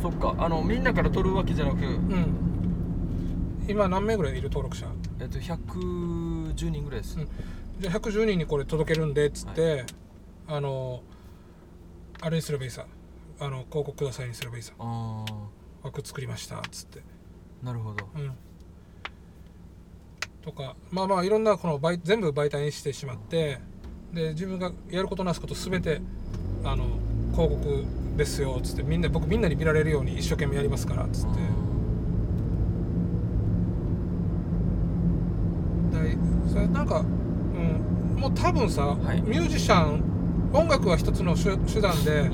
[0.06, 0.36] そっか。
[0.38, 3.66] あのみんなから取るわけじゃなくうん。
[3.68, 4.86] 今何名ぐらいいる登録者？
[5.20, 7.28] えっと110人ぐらいです、うん。
[7.80, 9.84] じゃあ110人にこれ届けるんでっつって、
[10.48, 11.02] あの
[12.22, 12.86] あれにすればいいさ。
[13.40, 14.74] あの広告くださいにすればいいさ。
[14.78, 15.34] ああ
[15.82, 17.02] 枠作りましたっつって。
[17.64, 18.08] なるほど。
[18.16, 18.32] うん。
[20.44, 23.58] とかまあまあいろんなこの媒全部媒体にしてしまって
[24.14, 26.00] で自分がやることなすこと全て
[26.64, 26.86] あの
[27.36, 27.84] 広告
[28.16, 31.40] ですよっつってみんな僕みんなに見られるように一生懸命やりますからっつって。
[36.00, 36.18] で
[36.50, 39.22] それなんか、うん、もう多分さ、はい。
[39.22, 40.04] ミュージシャン
[40.54, 42.32] 音楽は一つの手手段で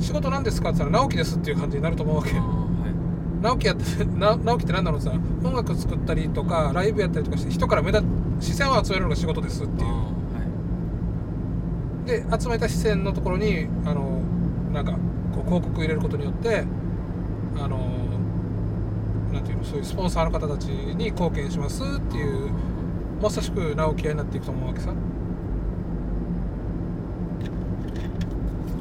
[0.00, 2.32] 仕事なんですかって言ったら直樹ですっていう感じになると思うわけ。
[3.42, 5.12] 直樹やって な直樹って何だろうさ
[5.44, 8.02] 音楽作ったりとかライブやったりとかして人から目立
[8.40, 10.03] 視線を集めるのが仕事ですっていう
[12.06, 14.20] で集めた視線のところにあの
[14.72, 16.64] なんかこう広告入れることによって
[17.56, 17.78] あの
[19.32, 22.50] なんていうのそういうスポンサーの方たちに貢献しますっていう
[23.22, 24.92] まさしく直樹屋になっていくと思うわけさ。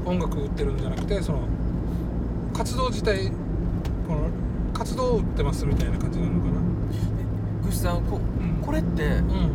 [0.05, 1.47] 音楽売ってるんじゃなくてその
[2.53, 3.29] 活動自体
[4.05, 4.29] この
[4.73, 6.61] 活動を売ってますみたいな感じなのかな。
[7.65, 8.61] グシさんこうん。
[8.61, 9.51] これってうん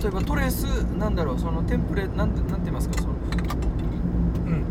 [0.00, 0.64] 例えばトレース
[0.98, 3.00] なんだろうそのテンプレなんてなんて言いますか？
[3.00, 3.16] そのう
[4.50, 4.64] ん。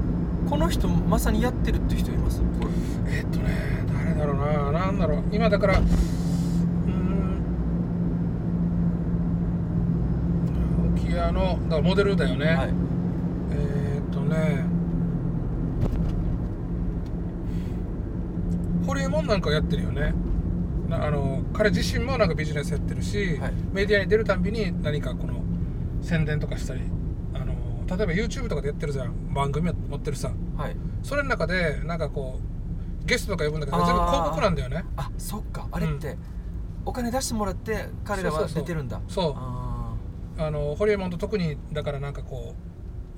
[0.49, 2.41] この人まさにやってるって人います？
[2.41, 4.37] これえっとね誰だろう
[4.71, 5.23] ななんだろう。
[5.31, 7.41] 今だからうーん。
[10.95, 12.73] 直木屋のだからモデルだよね、はい。
[13.51, 14.65] えーっとね。
[18.85, 20.01] ホリエモンなんかやってるよね。
[20.01, 20.11] な
[20.93, 23.53] あの彼自身もなんかビジネスやってるし、はい。
[23.71, 25.41] メディアに出るたんびに何かこの
[26.01, 26.81] 宣伝とかしたり
[27.33, 27.53] あの
[27.85, 29.33] 例えば YouTube とかでやってるじゃん。
[29.33, 30.31] 番組持ってるさ。
[30.57, 30.75] はい。
[31.03, 32.39] それの中でなんかこ
[33.03, 34.83] うゲストとか呼ぶんだけど全部広告なんだよね。
[34.97, 35.67] あそっか。
[35.71, 36.17] あれって、
[36.85, 39.01] お金出してもらって彼らは出てるんだ。
[39.07, 39.33] そう。
[39.35, 39.93] あ
[40.37, 42.55] あのホリエモンと特にだからなんかこ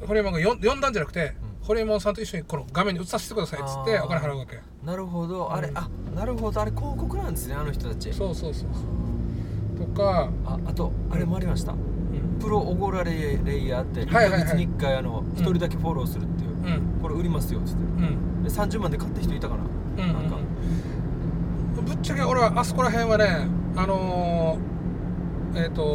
[0.01, 4.57] うホリエモンがよ呼んだんじゃなくて、うんホリエモンさんと一緒にこの画面に映させてくださいっつってお金払うわけ。
[4.57, 5.53] ーなるほど。
[5.53, 5.77] あれ、うん。
[5.77, 6.61] あなるほど。
[6.61, 8.11] あれ広告なんですねあの人たち。
[8.13, 8.69] そうそうそう
[9.79, 12.37] とか、ああとあれもありました、うん。
[12.39, 14.41] プロオゴラレイレイヤーって1はいはいはい。
[14.41, 16.51] ヶ月に1回あの1人だけフォローするっていう、う
[16.97, 17.01] ん。
[17.01, 17.81] これ売りますよっつって。
[17.81, 18.43] うん。
[18.43, 19.67] で30万で買った人いたかな、う
[20.05, 20.35] んなんか、
[21.77, 21.85] うん。
[21.85, 23.47] ぶっちゃけ俺はあそこら辺はね
[23.77, 25.85] あのー、えっ、とん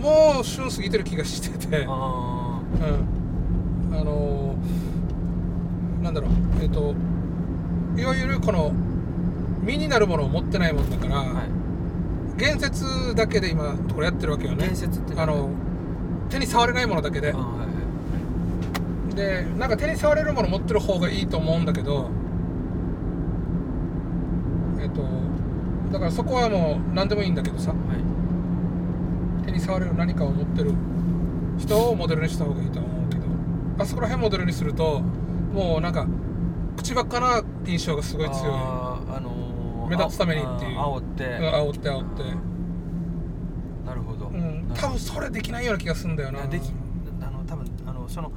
[0.00, 1.84] もう旬過ぎてる気がしてて。
[1.88, 2.76] あう
[3.14, 3.17] ん
[3.92, 6.30] あのーなんだろう
[6.62, 6.94] えっ、と
[7.96, 8.72] いわゆるこの
[9.62, 11.48] 身になるものを持ってないもんだから、あはい。
[12.38, 14.66] 言説だけで今これやってるわけよね。
[14.66, 15.50] 伝説ってあの
[16.30, 17.32] 手に触れないものだけで。
[17.32, 17.64] あはいは
[19.12, 19.14] い。
[19.16, 22.08] でなんか手に触れるもの持ってる方がいいと思うんだけど
[24.80, 25.02] えっと
[25.92, 27.72] だからそこはもう何でもいいんだけどさ。
[27.72, 29.44] はい。
[29.44, 30.72] 手に触れる何かを持ってる
[31.58, 32.87] 人をモデルにした方がいいと思う
[33.78, 35.00] あそこら辺モデルにすると
[35.52, 36.06] もうなんか
[36.76, 38.52] 口ばっかな印象がすごい強い。
[38.54, 39.48] あーあのー
[39.88, 40.78] 目立つためにっていう。
[40.78, 42.22] あ煽って、うん煽って煽って。
[43.86, 44.70] なるほど、うん。
[44.74, 46.46] 多分それできないような気がするんだよな。
[46.46, 46.70] でき
[47.22, 48.30] あの多分あのその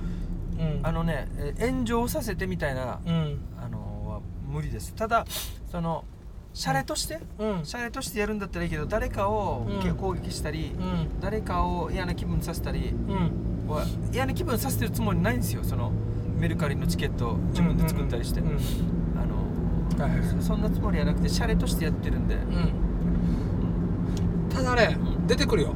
[0.57, 0.79] うん。
[0.81, 3.39] あのねえ炎上させてみたいな、うん。
[3.61, 4.95] あのは無理です。
[4.95, 5.25] ただ
[5.69, 6.05] その
[6.53, 7.65] シャレとして、うん。
[7.65, 9.95] シャレとしてやるんだったらいいけど誰かをうん。
[9.95, 11.19] 攻撃したり、うん。
[11.19, 13.31] 誰かを嫌な気分させたりうん
[13.71, 15.63] は嫌な気分させてるつもりないんですよ。
[15.63, 15.91] その
[16.39, 18.43] メルカリのチケットを自分で作ったりして、あ
[19.25, 22.71] のはいはいそそんなつもりはなくてシャレとしてやってるんで、うん。
[24.49, 25.27] ただねうん。
[25.27, 25.73] 出てくるよ。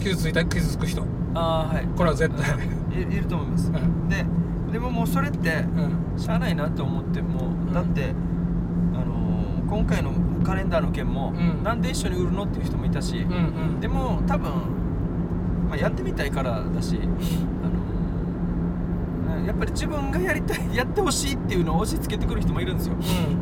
[0.00, 1.02] 傷ついた傷つく人。
[1.34, 1.86] ああはい。
[1.96, 2.58] これは絶対。
[2.98, 4.08] い いると思います、うん。
[4.08, 4.24] で
[4.72, 5.64] でももうそれって
[6.14, 6.20] うん。
[6.20, 7.72] しゃあないなと思っても、ん。
[7.72, 8.12] だって
[8.94, 10.12] あのー今回の
[10.44, 11.62] カレンダーの件も、うん。
[11.62, 13.26] なんで一緒に売るのっていう人もいたし、
[13.80, 14.50] でも多分、
[15.68, 22.94] まあ、やってみたいからだし、あのーやっぱり自分がやりたい やってほしいっていうのを押し付けてくる人もいるんですよ。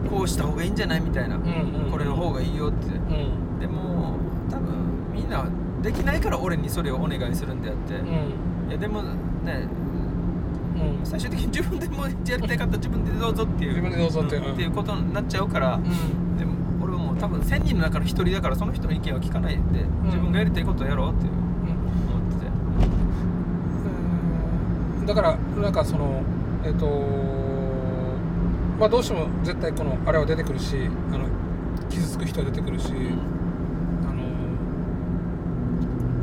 [0.05, 0.09] うん。
[0.11, 1.01] こうした方がいいんじゃない？
[1.01, 2.87] みたいな、うんうんこれの方がいいよって。
[2.87, 3.59] うん。
[3.61, 4.15] でも
[4.49, 4.67] 多分
[5.13, 5.45] みんな
[5.83, 8.07] できないから俺にそれをお願いするんであって、うん。
[8.69, 9.09] いやでもね
[11.01, 11.07] うん。
[11.07, 13.71] 最終的に自分でもやりたかったら自分でどうぞっていう。
[13.71, 14.49] 自分でどうぞってんう。
[14.51, 14.53] ん。
[14.53, 16.39] っていうことになっちゃうから、うん。
[16.39, 16.53] でも
[16.83, 19.61] 俺はもう多分1000人の中の1人だからその人の意見は聞かないで、
[20.05, 22.47] 自分がやりたいことをやろうっていう思ってて
[24.96, 26.23] うんだからなんかその
[26.65, 26.87] えっ、と
[28.79, 30.77] まあどうしても絶対このあれは出てくるし
[31.13, 31.27] あの
[31.89, 34.25] 傷つく人は出てくるし、あの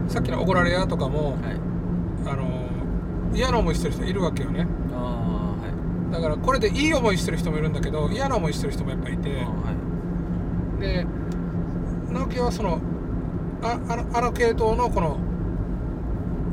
[0.09, 1.73] さっきの「おごられや」とかも、はい。
[2.25, 2.69] あの
[3.33, 4.67] 嫌な思いしてる人いるわけよね。
[4.93, 4.99] ああ
[5.61, 6.13] はい。
[6.13, 10.81] だからこれでいい思いしてる人もいるんだけど嫌な思いしてる人もやっぱいて、あはい。
[10.81, 11.05] で
[12.11, 12.79] 直樹はその
[13.61, 15.17] ああのあの系統のこの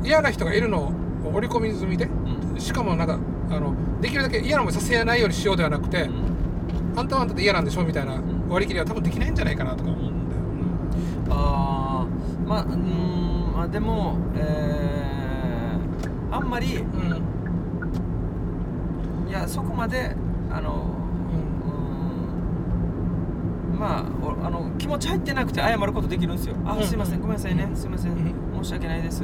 [0.03, 0.91] 嫌な人がいるのを
[1.33, 2.20] 織り込み済みでうん
[2.59, 3.17] しかもなんか
[3.49, 6.13] あのできるだけ嫌な思いさせないようにしようではなくて、うん。
[6.95, 10.41] あんたはあんたで嫌なんでしょみたいな割り切りは多分できないんじゃないかなとか思うんだよ、
[11.29, 12.07] ああ
[12.47, 17.21] まあうーんまあでもえー、あんまりうん。
[19.29, 20.13] いやそこまで
[20.51, 20.87] あの
[23.71, 26.55] うーんまあおあの気持ち入ってなくて謝ることできるんですよ。
[26.65, 26.83] あうん。
[26.83, 27.69] すいませんごめんなさいね。
[27.73, 28.11] すいません。
[28.11, 28.15] う
[28.63, 29.23] 申し訳ないです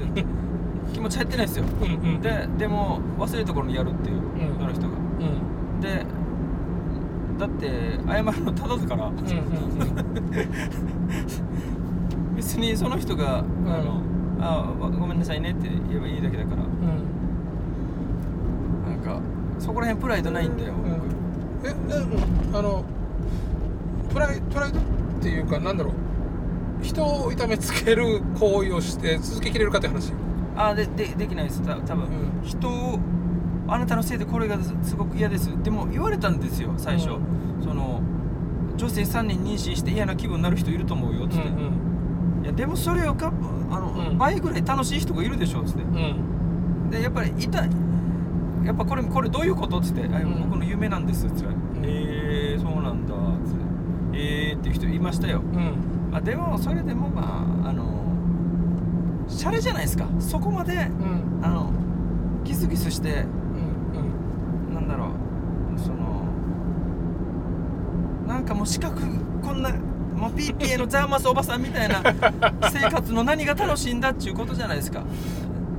[0.98, 1.66] 気持ち入ってないですよ。
[1.66, 2.22] うんうん。
[2.22, 4.20] ででも忘れるところにやるっていうう
[4.60, 4.64] ん。
[4.64, 4.88] あの人が。
[4.88, 4.90] う
[5.78, 5.80] ん。
[5.80, 6.04] で
[7.38, 7.70] だって
[8.08, 9.06] 謝るのただだから。
[9.06, 9.26] うんうん
[12.36, 14.00] 別にその人が、あの
[14.40, 16.62] あわごめんなさいねって言えばいいだけだから。
[16.62, 16.66] う
[18.86, 18.90] ん。
[18.92, 19.20] なんか
[19.58, 20.92] そこら辺プライドないんだよ、うん。
[21.68, 22.84] ええうんあの
[24.14, 24.84] プライプライドっ
[25.22, 25.94] ていうかなんだろう。
[26.84, 30.14] 人を痛めつける行為をして続けきれるかって話
[30.58, 31.62] あででできないです。
[31.62, 32.48] た多分、うん。
[32.48, 33.00] 人を
[33.68, 35.52] あなたのせいでこれがすすごく嫌です。
[35.64, 37.20] でも言われたんですよ最初、う
[37.62, 38.02] その
[38.76, 43.32] 女性3人妊娠して嫌な気分になる人いると思うよっつって、いやでもそれをか
[43.70, 44.18] あの、うん。
[44.18, 45.84] 倍ぐらい楽しい人がいるでしょっつって。
[45.84, 45.96] うん。
[45.96, 46.38] うん
[46.90, 47.70] でやっぱり痛い
[48.66, 50.50] やっぱこれこれどういうことっつって「あうん。
[50.50, 51.50] 僕の夢なんです」っつって
[51.84, 53.66] 「えー、そうなんだ」っつって
[54.18, 55.42] 「えー」っていう人いましたよ。
[55.42, 56.16] うん。
[56.16, 57.57] あでもそれでもまあ
[59.28, 60.06] シャレじゃないですか。
[60.20, 61.40] そこまでうん。
[61.44, 61.72] あの
[62.44, 63.26] ギスギスして
[64.70, 65.80] うんなんだろう。
[65.80, 66.24] その
[68.28, 68.96] なんかもう四角
[69.42, 69.72] こんな
[70.16, 72.02] もう PTA のザーマスおばさんみたいな
[72.72, 75.02] 生活の何が楽しいんだっちゅうことじゃないですか。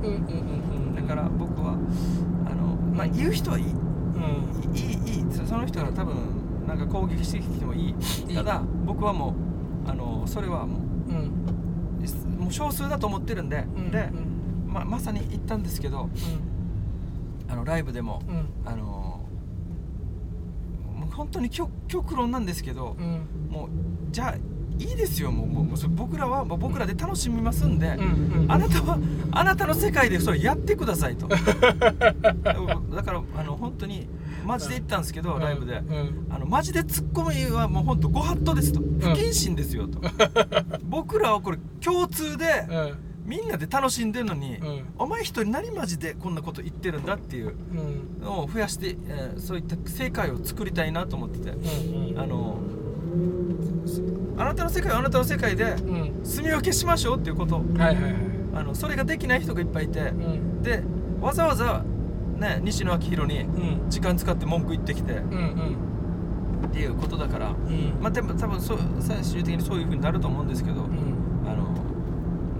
[0.03, 0.19] うんうんうん
[0.87, 0.95] うん。
[0.95, 1.73] だから僕は
[2.45, 4.75] あのまあ言う人はいいうん。
[4.75, 4.83] いい
[5.17, 6.15] いいそその人が多分
[6.67, 7.95] なんか攻撃してきてもいい。
[8.35, 9.33] ただ僕はも
[9.87, 10.77] うあのそれはも
[11.09, 11.15] うん。
[11.15, 11.19] う
[12.49, 14.73] 少数だと思ってるんで、うんでう、ん。
[14.73, 16.09] ままさに言ったんですけど
[17.49, 18.45] あのライブでも、うん。
[18.65, 18.85] あの
[20.95, 23.49] もう本当に極極論なんですけど、うん。
[23.49, 23.69] もう
[24.11, 24.35] じゃあ
[24.79, 28.97] いいですよもうもうそれ僕らはもう僕らで楽しみますんで、うんうんあなたは
[29.31, 31.27] あなたの世界でそれやってくださいと。
[31.29, 31.37] だ
[33.03, 34.07] からあの本当に
[34.45, 36.25] マジで言ったんですけど、ライブで、うん。
[36.31, 38.79] あのマジでツッコミはもう本当ご法度ですと。
[38.79, 39.99] 不謹慎ですよと、
[40.89, 42.93] 僕らはこれ共通でうん。
[43.29, 44.81] みんなで楽しんでるのに、うん。
[44.97, 47.53] お前一人何マジでこんなこと言ってるんだっていう
[48.19, 48.23] うん。
[48.23, 52.19] のを増やして、えーそういった世界を作りたいなと思ってて、うんうん。
[52.19, 52.57] あの
[54.37, 56.21] あなたの世界はあなたの世界でうん。
[56.23, 57.55] 住み分けしましょうっていうこと。
[57.55, 58.15] はいはいはい。
[58.55, 60.61] あのそれができない人がいっぱいいて、うん。
[60.63, 60.81] で
[61.21, 61.83] わざわざ
[62.37, 63.89] ね西野昭弘にうん。
[63.89, 65.13] 時間使って文句言ってきて。
[65.13, 65.89] うんうん
[66.59, 67.49] っていうことだから。
[67.49, 71.47] うんまあでも多分そう最終的にそういう風になると思うんですけど、うん。
[71.47, 71.63] あの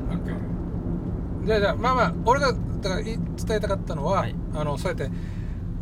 [0.10, 3.20] オッケーじゃあじゃあまあまあ俺がだからい伝
[3.51, 4.36] えたかったのは、はい。
[4.53, 5.12] あのそうやって、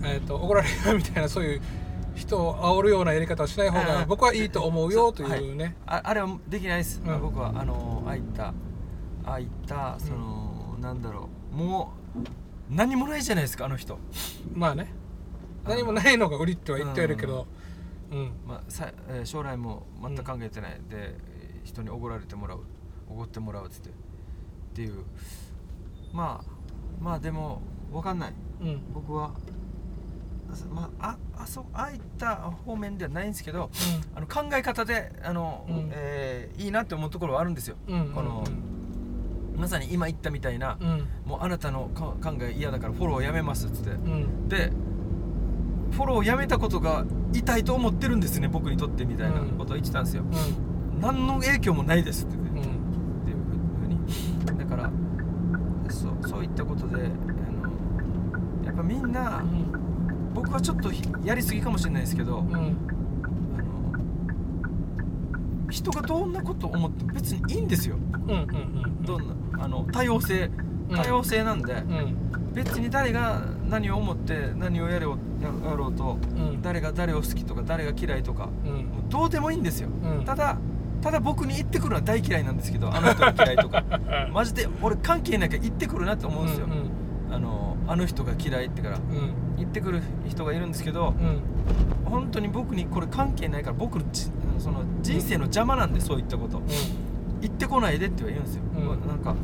[0.03, 1.61] えー、と怒られるみたいなそういう
[2.17, 7.21] 人を煽るようなやり方をしない方うんうんが僕はいいと思うよというね、ああれはできないです、うん。
[7.21, 8.47] 僕はあのああいった
[9.23, 11.55] ああいったその、なんだろう。
[11.55, 13.99] もう何もないじゃないですかあの人。
[14.53, 14.87] まあね。
[15.65, 17.45] 何もないのが売りっては言ってはいるけど。
[18.11, 18.31] うん。
[18.47, 22.61] まあさえー将来も全く考えてない、でえー人におごられてもらう。
[23.09, 23.89] おごってもらうっつって。
[23.89, 23.91] っ
[24.73, 25.03] ていう。
[26.13, 27.61] まあまあでも
[27.91, 28.33] 分かんない。
[28.61, 28.81] うん。
[28.93, 29.31] 僕は
[30.73, 33.69] まあああそうああいった方面ではないんですけど
[34.15, 35.89] あの考え方であの、うん。
[35.93, 38.43] えーいいなって思うところはあるんですよ、うんうんこの
[39.55, 41.07] まさに今言ったみたいな、うん。
[41.25, 43.89] もうあなたのか考え嫌だからフォローやめますっつって。
[43.89, 44.47] うん。
[44.47, 44.71] で
[45.91, 51.01] フォローやめたことが痛いと思ってるんですね僕にとってみたいなことを言ってたんですよ、うん。
[51.01, 52.61] 何の影響もないですって言って、うん。
[52.61, 53.37] っていう
[53.79, 54.59] ふうに。
[54.59, 54.91] だから
[55.89, 59.43] そうそういったことであのやっぱみんな、
[60.37, 62.53] 僕はちょっとひやりすぎかもしれないですけど、うん。
[62.53, 62.57] あ
[65.63, 67.95] の人がどんなこと思っても別にいいんですよ。
[67.95, 68.41] うんうんう
[68.87, 70.51] んどんなあの多様性
[70.89, 70.95] うん。
[70.95, 72.53] 多様性なんで、うん。
[72.53, 76.61] 別に誰が何を思って何をやろうやろうとうん。
[76.61, 78.49] 誰が誰を好きとか誰が嫌いとか
[79.09, 80.23] どうでもいいんですよ、うん。
[80.23, 80.59] ただ
[81.01, 83.83] ただ僕に言ってくるのは大嫌いなんですけどあの人が嫌いとか。
[84.31, 87.33] マジで俺関係ないから言ってくるなって思うんですよ、うん。
[87.33, 89.55] あのあの人が嫌いってからうん。
[89.57, 91.41] 言ってくる人がいるんですけどうん。
[92.05, 94.29] 本当に僕にこれ関係ないから僕のじ
[94.59, 96.61] その人生の邪魔なんでそういったこと。
[97.41, 99.07] 言ってこないでっては言うんですよ、うん。
[99.07, 99.35] なんか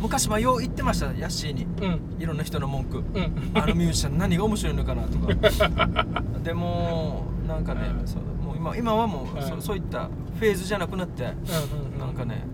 [0.00, 1.64] 昔はよう言ってましたヤッシーに。
[1.64, 2.22] うん。
[2.22, 2.98] いろんな人の文句。
[2.98, 3.50] うん。
[3.54, 6.14] あのミュージシャン何が面白いのかなとか。
[6.42, 8.06] でもなんかねうん。
[8.06, 9.62] そうもう今今はもうそ,、うん。
[9.62, 11.98] そういったフェーズじゃなくなってうん。
[11.98, 12.44] なんかね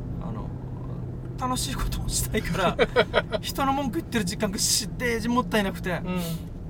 [1.38, 2.76] 楽しいことをしたいから
[3.40, 6.20] 人の文句言ってる時間がしデージもったいなくてうん。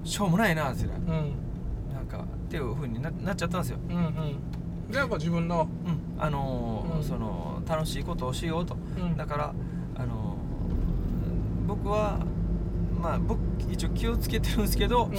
[0.05, 0.85] しょうもないなって。
[0.85, 0.91] うん。
[1.95, 4.91] なんかっていうふうにななっちゃったんですよ、うんうん。
[4.91, 6.23] でやっぱ自分の、うん。
[6.23, 7.05] あのーうん。
[7.05, 8.77] その楽しいことをしようと。
[8.99, 9.55] うん、だから
[9.97, 10.37] あの
[11.67, 12.19] 僕は
[13.01, 13.39] まあ僕
[13.71, 15.11] 一応気をつけてるんですけど、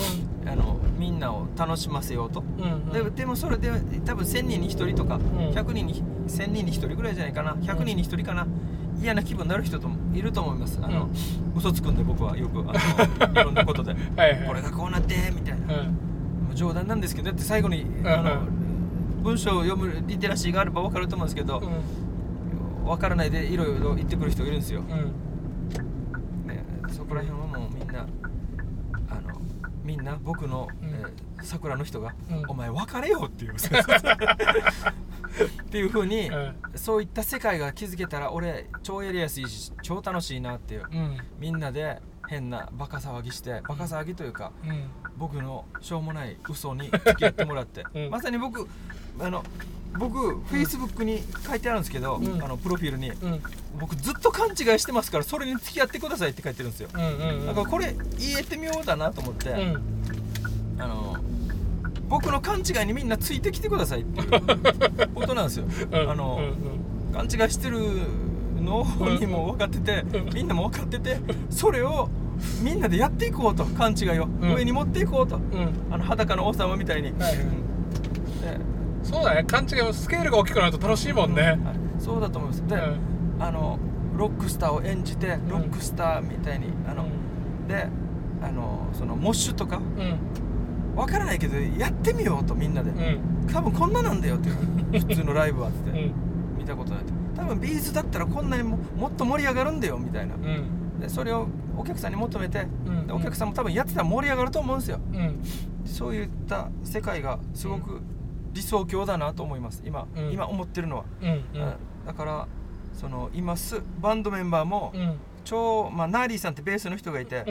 [0.45, 2.89] あのみんなを楽しませようと、うんうん。
[2.89, 3.69] ででもそれで
[4.05, 5.21] 多分1000人に1人とか、ん。
[5.21, 7.53] 100人に1000人に1人ぐらいじゃないかな。
[7.53, 8.47] 100人に1人かな、
[9.01, 10.79] 嫌な気分になる人ともいると思います。
[10.81, 11.11] あの、うん。
[11.57, 12.73] 嘘つくんで僕はよくあの
[13.41, 13.93] いろんなことで。
[13.93, 14.47] はいはい。
[14.47, 15.87] これがこうなってみたいな、うん。
[15.87, 18.41] もう冗談なんですけどだって最後に、んあの
[19.23, 21.61] 文章を読むリテラシーがあれば分かると思うんですけど、
[22.85, 24.97] 分からないでいろいろ言ってくる人がいるんですよ、うん。
[24.97, 25.01] う
[26.45, 28.05] んね、そこら辺はもうみんな
[29.09, 29.41] あの
[29.83, 30.89] みんな僕の、うん。
[30.89, 32.43] えー桜の人が、うん。
[32.49, 33.51] お前別れよ」って言う。
[33.51, 33.79] んですよ
[35.29, 36.55] っていうふうに、うん。
[36.75, 41.17] そういった世界が築けたら俺超やりやすいし超楽しいなっていううん。
[41.39, 44.83] みんなで変なバカ騒ぎしてバカ騒ぎというかうん。
[45.17, 48.09] 僕のしょうもない嘘に 付き合ってもらって、うん。
[48.09, 48.67] まさに僕
[49.19, 49.43] あの
[49.97, 52.43] 僕フェイスブックに書いてあるんですけど、うん。
[52.43, 53.41] あのプロフィールにうん。
[53.79, 56.89] 僕ずっと勘違いしてますからそれに付き合ってくださいって書いてるんですよ。
[56.89, 59.83] だからこれ言えてみようだなと思って、うん。
[60.79, 61.17] あの
[62.09, 64.29] 僕の勘違いにみんなついてきてくださいっていう。
[65.13, 65.65] ことなんですよ。
[65.91, 66.65] うんあのう
[67.11, 67.79] ん勘違いしてる
[68.61, 71.17] の本人も分かっててうんみんなも分かってて
[71.49, 72.07] それを
[72.61, 73.65] みんなでやっていこうと。
[73.65, 74.25] 勘違いを。
[74.25, 74.53] ん。
[74.55, 75.37] 上に持っていこうと。
[75.37, 75.43] うん。
[75.43, 78.59] うんあの裸の王様みたいに、はいで
[79.03, 79.43] そうだね。
[79.43, 81.41] 勘違いもスケールが大きくなると楽しいもんね。
[81.43, 81.57] はい。
[81.99, 82.67] そうだと思います。
[82.67, 83.43] で、うん。
[83.43, 83.79] あの
[84.15, 87.05] ロックスターを演じてロックスターみたいにあの、
[87.67, 87.87] で
[88.41, 90.17] あのそのモッシュとかうん
[90.99, 93.47] 分からないけどやってみようとみんなで、うん。
[93.51, 94.99] 多分こんななんだよっていう。
[95.07, 96.13] 普通のライブはっつって、うん。
[96.57, 100.35] 見たことないって多分ビーズだったらこんなにももっと盛り上がるんだよみたいな。
[100.35, 100.99] うん。
[100.99, 101.47] でそれを
[101.77, 103.07] お客さんに求めて、うん。
[103.07, 104.99] でお客さんも多分やってたら盛り上がると思うんですよ。
[105.13, 105.41] うん。
[105.85, 108.01] そういった世界がすごく
[108.51, 109.81] 理想郷だなと思います。
[109.85, 110.31] 今、うん。
[110.31, 111.05] 今思ってるのは、
[112.05, 112.47] だから
[112.93, 115.15] その今すバンドメンバーもうん。
[115.45, 117.43] 超、まあ、ナーリーさんってベースの人がいて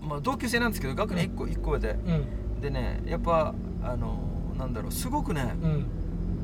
[0.00, 1.96] まあ、同級生なんですけど学年1個一個上で。
[2.60, 4.18] でねやっぱあの
[4.58, 5.86] なんだろうすごくね、うん。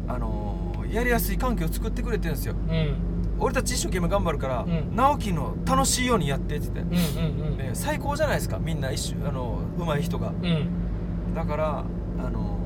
[0.07, 2.55] あのやりやすい環境を作ってくれてるんですよ。
[2.55, 2.94] うん。
[3.40, 4.94] 俺たち一生懸命頑張るから、うん。
[4.94, 10.28] 直樹の楽しいようにやってってね最高じゃないですかみんな一緒あの上手い人が。
[10.28, 11.34] うん。
[11.34, 11.84] だから
[12.18, 12.59] あの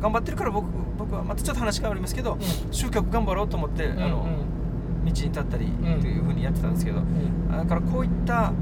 [0.00, 0.66] 頑張ってるから僕
[0.98, 2.36] 僕はまたちょっと話変わりますけど、
[2.70, 4.26] 集客頑張ろうと思って、うんあの
[5.04, 7.48] 道に立ったりんっていう風にやってたんですけど、うん。
[7.50, 8.52] だからこういった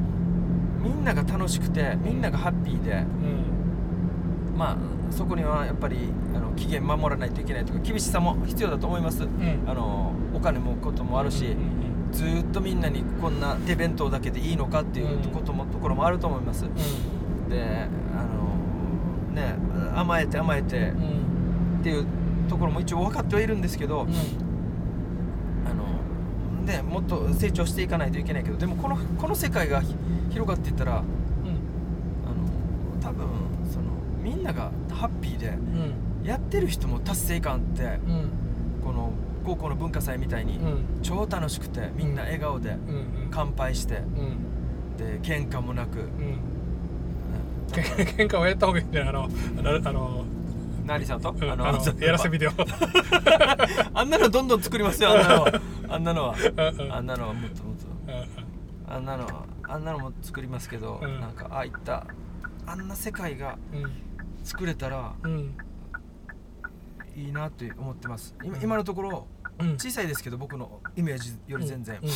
[0.84, 4.56] みんなが楽しくてみんながハッピーで、うん。
[4.56, 4.76] まあ
[5.10, 5.96] そこにはやっぱり
[6.34, 9.64] あの期限守らないといけないとか厳しさも必要だと思います、うん。
[9.66, 16.62] あのお金もこともあるし、うんずーっとみんなにこんな手弁当だけでいいのかっていうことも、ところもあると思います、
[17.48, 19.56] であのね
[19.96, 22.06] 甘えて甘えてっていう
[22.48, 24.10] ところも一応分かってはいるんですけど、うん。
[25.68, 29.96] あのねもっと成長していかないといけないけどでもこのこの世界がひ
[30.34, 31.04] 広がっていったらあの
[33.00, 33.26] 多分
[33.72, 33.84] その
[34.20, 35.94] みんながハッピーでうん。
[36.24, 38.30] やってる人も達成感ってうん。
[38.82, 39.12] この
[39.44, 40.84] 高校の文化祭みたいにうん。
[41.02, 43.28] 超楽しくてみんな笑顔でうんうん。
[43.30, 44.96] 乾杯してうん。
[44.96, 46.00] で喧嘩もなく。
[46.00, 46.38] うん。
[47.72, 49.08] け喧嘩をやった方がいいんだよ。
[49.08, 50.24] あのあのあの
[50.84, 51.50] 成さんと、うん。
[51.50, 51.64] あの
[52.00, 52.50] やらせビデオ。
[53.94, 55.42] あんなのどんどん作りますよあんなの。
[55.42, 55.60] は
[55.90, 56.34] あんなのは。
[56.34, 56.92] うんうん。
[56.92, 57.86] あんなのはもっともっと。
[58.08, 58.94] うん。
[58.96, 61.20] あんなのはあんなのも作りますけど、うん。
[61.20, 62.06] なんかああいった
[62.64, 63.92] あんな世界がうん。
[64.44, 65.56] 作れたらうん
[67.16, 68.34] いいなって思ってます。
[68.42, 68.62] 今うん。
[68.62, 69.26] 今のところ
[69.58, 69.72] うん。
[69.74, 72.10] 小さいですけど僕のイメージより全然、うん。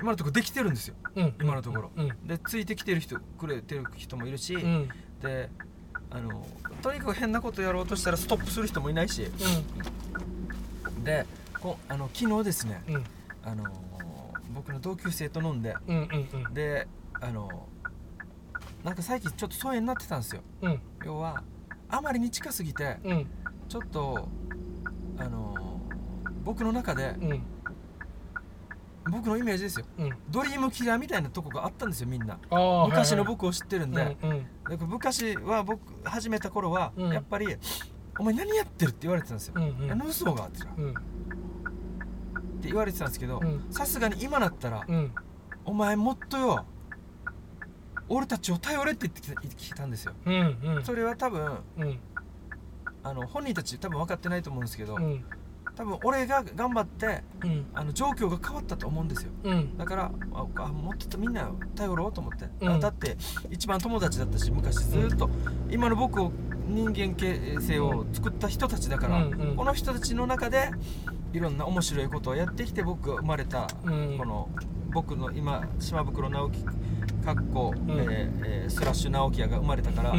[0.00, 0.96] 今のところできてるんですよ。
[1.14, 1.34] うん。
[1.40, 1.90] 今のところ。
[1.94, 2.26] うん。
[2.26, 4.88] でついてきてる人くれてる人もいるし、うん。
[5.22, 5.50] で
[6.10, 6.44] あの
[6.82, 9.30] とにかく変なことやろうとしたらストップする人もいないし
[11.02, 11.26] で
[11.60, 13.04] こあの昨日ですねうんうん。
[13.44, 13.64] あの
[14.54, 16.54] 僕の同級生と飲んでうんうんうん。
[16.54, 16.86] で
[17.24, 17.48] あの
[18.84, 20.42] なんか最近ちょっと疎遠になってたんですよ。
[20.60, 20.80] うん。
[21.06, 21.42] 要は
[21.88, 23.26] あまりに近すぎてうん。
[23.66, 24.28] ちょっと
[25.16, 25.80] あの
[26.44, 27.42] 僕の中でうん。
[29.10, 29.86] 僕のイメージですよ。
[29.98, 30.12] うん。
[30.28, 32.38] ドリームキラーみたいなとこがあったんですよみんな。
[32.86, 34.42] 昔のはい僕を知ってるんで、はいうんうん。
[34.64, 37.12] だから昔は僕始めた頃は、うん。
[37.12, 37.56] やっぱり
[38.18, 39.54] 「お前何やってる?」って言われてたんですよ。
[39.56, 40.60] うんうん「あの嘘が」って
[42.62, 43.66] 言われてたんですけどうん。
[43.70, 45.10] さすがに今なったらうん
[45.64, 46.66] 「お前もっとよ
[48.08, 50.12] 俺たちを頼れ」って言ってきた言ってきたんですよ。
[50.24, 50.84] うんうん。
[50.84, 51.98] それは多分うん。
[53.02, 55.24] あの本人たち多分分かってないと思うんですけど、うん。
[55.74, 57.66] 多分俺が頑張ってうん。
[57.74, 59.32] あの状況が変わったと思うんですよ。
[59.44, 59.76] うん。
[59.76, 62.68] だからああもっとみんな頼ろうと思って、うん。
[62.68, 63.16] あだって
[63.50, 65.28] 一番友達だったし昔ずっと、
[65.70, 66.32] 今の僕を
[66.66, 69.56] 人間形成を作った人たちだから、うんうん。
[69.56, 70.70] この人たちの中で
[71.32, 74.16] いろんな面白いことをやってきて僕が生まれた、うん。
[74.16, 74.48] この
[74.92, 76.64] 僕の今島袋直樹
[77.24, 77.90] かっこ、ん。
[77.90, 80.12] えーえースラッシュ直樹屋が生まれたから、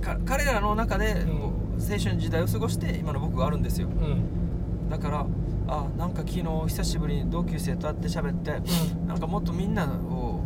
[0.00, 1.56] か彼らの中で、うん。
[1.78, 3.88] 青春時代を過ごして今の僕があるんですよ。
[3.88, 4.88] うん。
[4.88, 5.26] だから
[5.68, 8.60] あなんか昨日久しぶりに同級生と会って喋って、
[9.06, 10.40] なんかもっとみんなを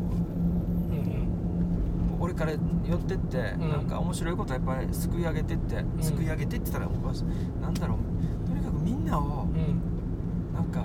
[0.91, 3.61] うん俺から寄ってって、ん。
[3.71, 5.87] なんか面白いことやっぱりすくい上げてって、ん。
[6.01, 7.25] すくい上げてって言ったらおかしい
[7.63, 10.55] なんだろうとにかくみんなをうんうん。
[10.55, 10.83] なんか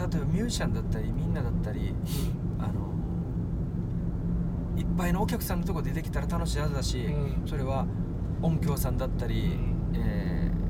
[0.00, 1.94] 例えばミュージシャンだったりみんなだったり
[2.58, 2.90] あの
[4.76, 7.48] いっぱいのお客さんのとこ出てきたら楽しいはずだし、うん。
[7.48, 7.86] それは
[8.40, 9.58] 音響さんだったり、
[9.92, 9.96] うん。
[9.96, 10.60] えー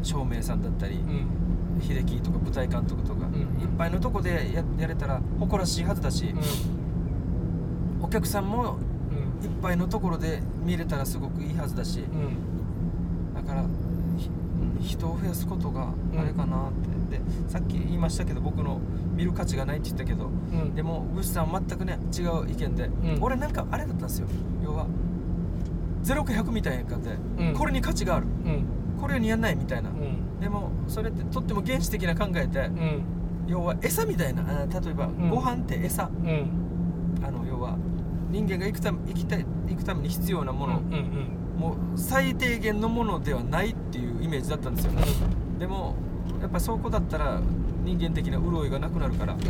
[0.00, 1.82] 照明さんだったり、うん。
[1.82, 3.34] 秀樹とか舞台監督とか、ん。
[3.60, 6.32] いっぱいのとこでややれたら誇らしいはずだし、
[8.00, 8.78] お客さんも
[9.40, 9.44] うん。
[9.44, 13.34] いっぱいのところで見れたらすごくいいはずだしうん。
[13.34, 13.64] だから
[14.16, 14.30] ひ
[14.80, 18.80] 人を増やすことがうんあれかなって、でさっき言いましたけど僕の
[19.14, 20.74] 見る価値がないって言ったけどうん。
[20.74, 23.18] でもグッチさんは全くね違う意見で、ん。
[23.20, 24.28] 俺なんかあれだったんですよ
[24.62, 24.86] 要は。
[26.04, 27.54] 0か100みたいな感じで、うん。
[27.54, 28.26] これに価値がある。
[28.26, 28.64] うん。
[29.00, 30.40] これにやんないみたいな、うん。
[30.40, 33.02] でもそれってとっても原始的な考えで、うん。
[33.46, 35.28] 要は餌みたいなあ例えば、ん。
[35.30, 36.04] ご飯って餌。
[36.04, 36.68] うん。
[37.24, 37.76] あの要は
[38.30, 44.92] 人間が生くため生きたい生くために必要なもの、うんうんもう最低限のものではないっていうイメージだったんですよ、
[45.58, 45.96] でも
[46.40, 47.40] やっぱそこだったら
[47.84, 49.40] 人間的な潤いがなくなるから、うん。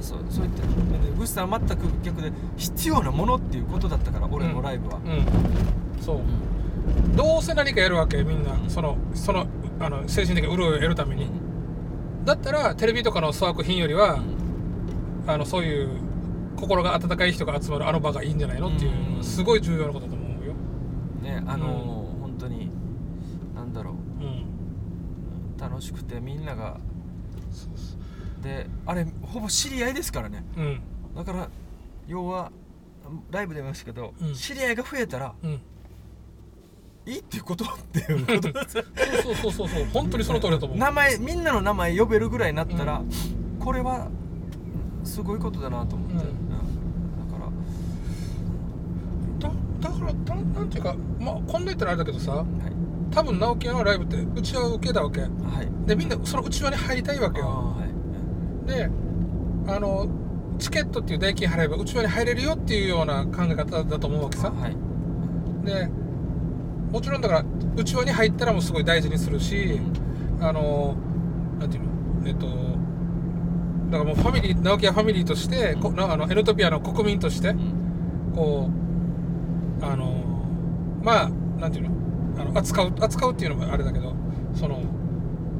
[0.00, 6.02] そうそういった面でグッチさんは全く逆で必要なものっていうことだったから俺のライブは、うん。
[6.02, 6.20] そう。
[7.16, 8.50] どうせ何かやるわけみんな。
[8.68, 9.46] そのその
[9.80, 11.30] あの精神的な潤いを得るために。
[12.24, 14.18] だったらテレビとかの粗悪品よりは
[15.26, 15.88] あのそういう
[16.56, 20.52] 心が温かい人が集まるあの場がいいんじゃないのっていうすごい重要なことだと思うよ。
[21.22, 22.70] ねあのー本当に
[23.54, 24.44] なんだろううん
[25.78, 26.76] 楽しくてみんなが。
[28.42, 30.44] であれほぼ知り合いですからね。
[30.56, 30.80] ううん。
[31.14, 31.48] だから
[32.08, 32.50] 要は
[33.30, 34.34] ライブでも言いましたけど、うん。
[34.34, 35.60] 知り合いが増えたらうん。
[37.06, 38.76] いいっていうことっていうことです。
[38.76, 38.84] よ
[39.22, 39.84] そうそうそうそう。
[39.92, 40.78] 本当にその通りだと思う。
[40.78, 43.02] 名前みんなの名前呼べるぐらいになったら、
[43.60, 44.08] これは
[45.04, 46.20] すごいことだなと思って、うん。
[46.20, 47.30] うん。
[47.30, 47.44] だか
[49.40, 49.48] ら。
[49.48, 52.77] だだからだなんていうかまあこんな言ったらあれだけどさはい
[53.10, 55.22] 多分直樹屋のライブってうちは受けたわけ。
[55.22, 55.30] はい。
[55.86, 57.46] でみんなその内輪に入りたいわけよ。
[57.46, 58.68] はい。
[58.68, 58.90] で
[59.66, 60.06] あの
[60.58, 64.50] チケットっていう代金払えば内輪に入れるよっていうような考え方だと思うわけさ。
[64.50, 64.76] はい。
[65.64, 65.88] で
[66.90, 67.44] もちろんだから
[67.76, 69.80] 内輪に入ったらもうすごい大事にするし
[70.40, 70.96] あの
[71.58, 72.28] なんていうの？
[72.28, 72.46] えっと
[73.90, 78.32] だからもうファミリー直樹屋ファミリーとしてこなあのエノトピアの国民としてうん。
[78.34, 78.70] こ
[79.80, 80.24] うあの
[81.02, 81.28] まあ
[81.58, 81.97] なんていうの？
[82.38, 84.14] あの扱う扱うっていうのもあれだけど
[84.54, 84.82] その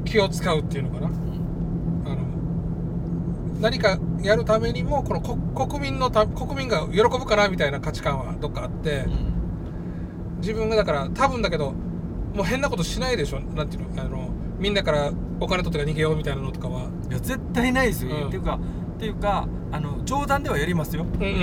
[0.05, 1.07] 気を使うっていうのかな。
[1.07, 1.09] あ
[2.15, 2.17] の
[3.59, 9.05] 何かやるためにもこのこ国民のた国民が喜ぶかなみたいな価値観はどっかあって
[10.39, 11.73] 自分がだから多分だけど
[12.33, 14.29] もう変なことしないでしょなんていうのあの
[14.59, 16.89] みんなからお金取って逃げようみたいなのとかは。
[17.09, 18.27] いや絶対ないですよ、うん。
[18.27, 18.59] っていうか
[18.95, 21.39] っていうかあの冗談ではやりますよ、うんうん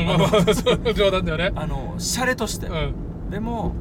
[0.94, 1.52] 冗談だよね。
[1.54, 3.30] あのシャレとして、うん。
[3.30, 3.72] でも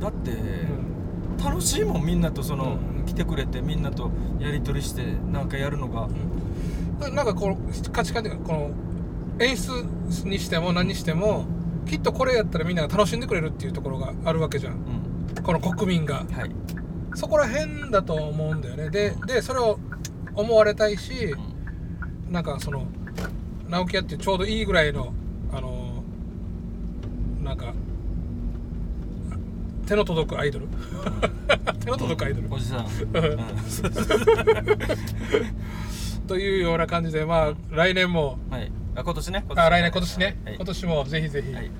[0.00, 1.36] だって、うん。
[1.36, 3.06] 楽しいもんみんなとその、うん。
[3.06, 4.10] 来てくれてみんなと
[4.40, 5.02] やり取りして
[5.32, 6.08] なんかやるのが、
[7.00, 7.58] ななんかこの
[7.92, 8.70] 価値観っていうかこの
[9.38, 9.70] 演出
[10.24, 11.46] にしても何にしても
[11.86, 14.74] きっとこれやったらみんなが楽しんでくれるっていうところがあるわけじゃん。
[14.74, 14.76] う
[15.40, 15.42] ん。
[15.42, 16.26] この国民が。
[16.32, 16.50] はい、
[17.14, 18.90] そこら辺だと思うんだよね。
[18.90, 19.78] ででそれを
[20.34, 21.34] 思われたいし
[22.28, 22.86] なんかその
[23.68, 25.14] 直樹屋ってちょうどいいぐらいの
[25.52, 26.02] あの
[27.42, 27.72] なんか
[29.86, 30.66] 手の届くアイドル？
[31.80, 32.48] 手の届くアイドル。
[32.52, 32.86] おじさん、
[36.26, 38.38] というような感じでまあ来年も。
[38.50, 38.70] はい。
[38.96, 39.44] あ今年ね？
[39.48, 40.54] 今あ来年今年ね、はい。
[40.56, 41.70] 今年もぜひぜひ、はい。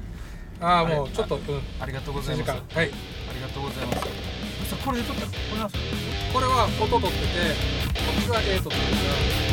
[0.60, 0.94] ああはい。
[0.94, 1.42] もうちょっと、うん。
[1.80, 2.52] ありがとうござ1います。
[2.52, 2.62] 時間。
[2.80, 2.86] はい。
[2.86, 2.90] あ
[3.34, 3.98] りがとうございます。
[4.70, 5.24] さこれで撮った？
[5.26, 6.32] のこれなんですか？
[6.32, 7.26] これは音取ってて
[7.94, 9.45] こっちは A と撮ってるから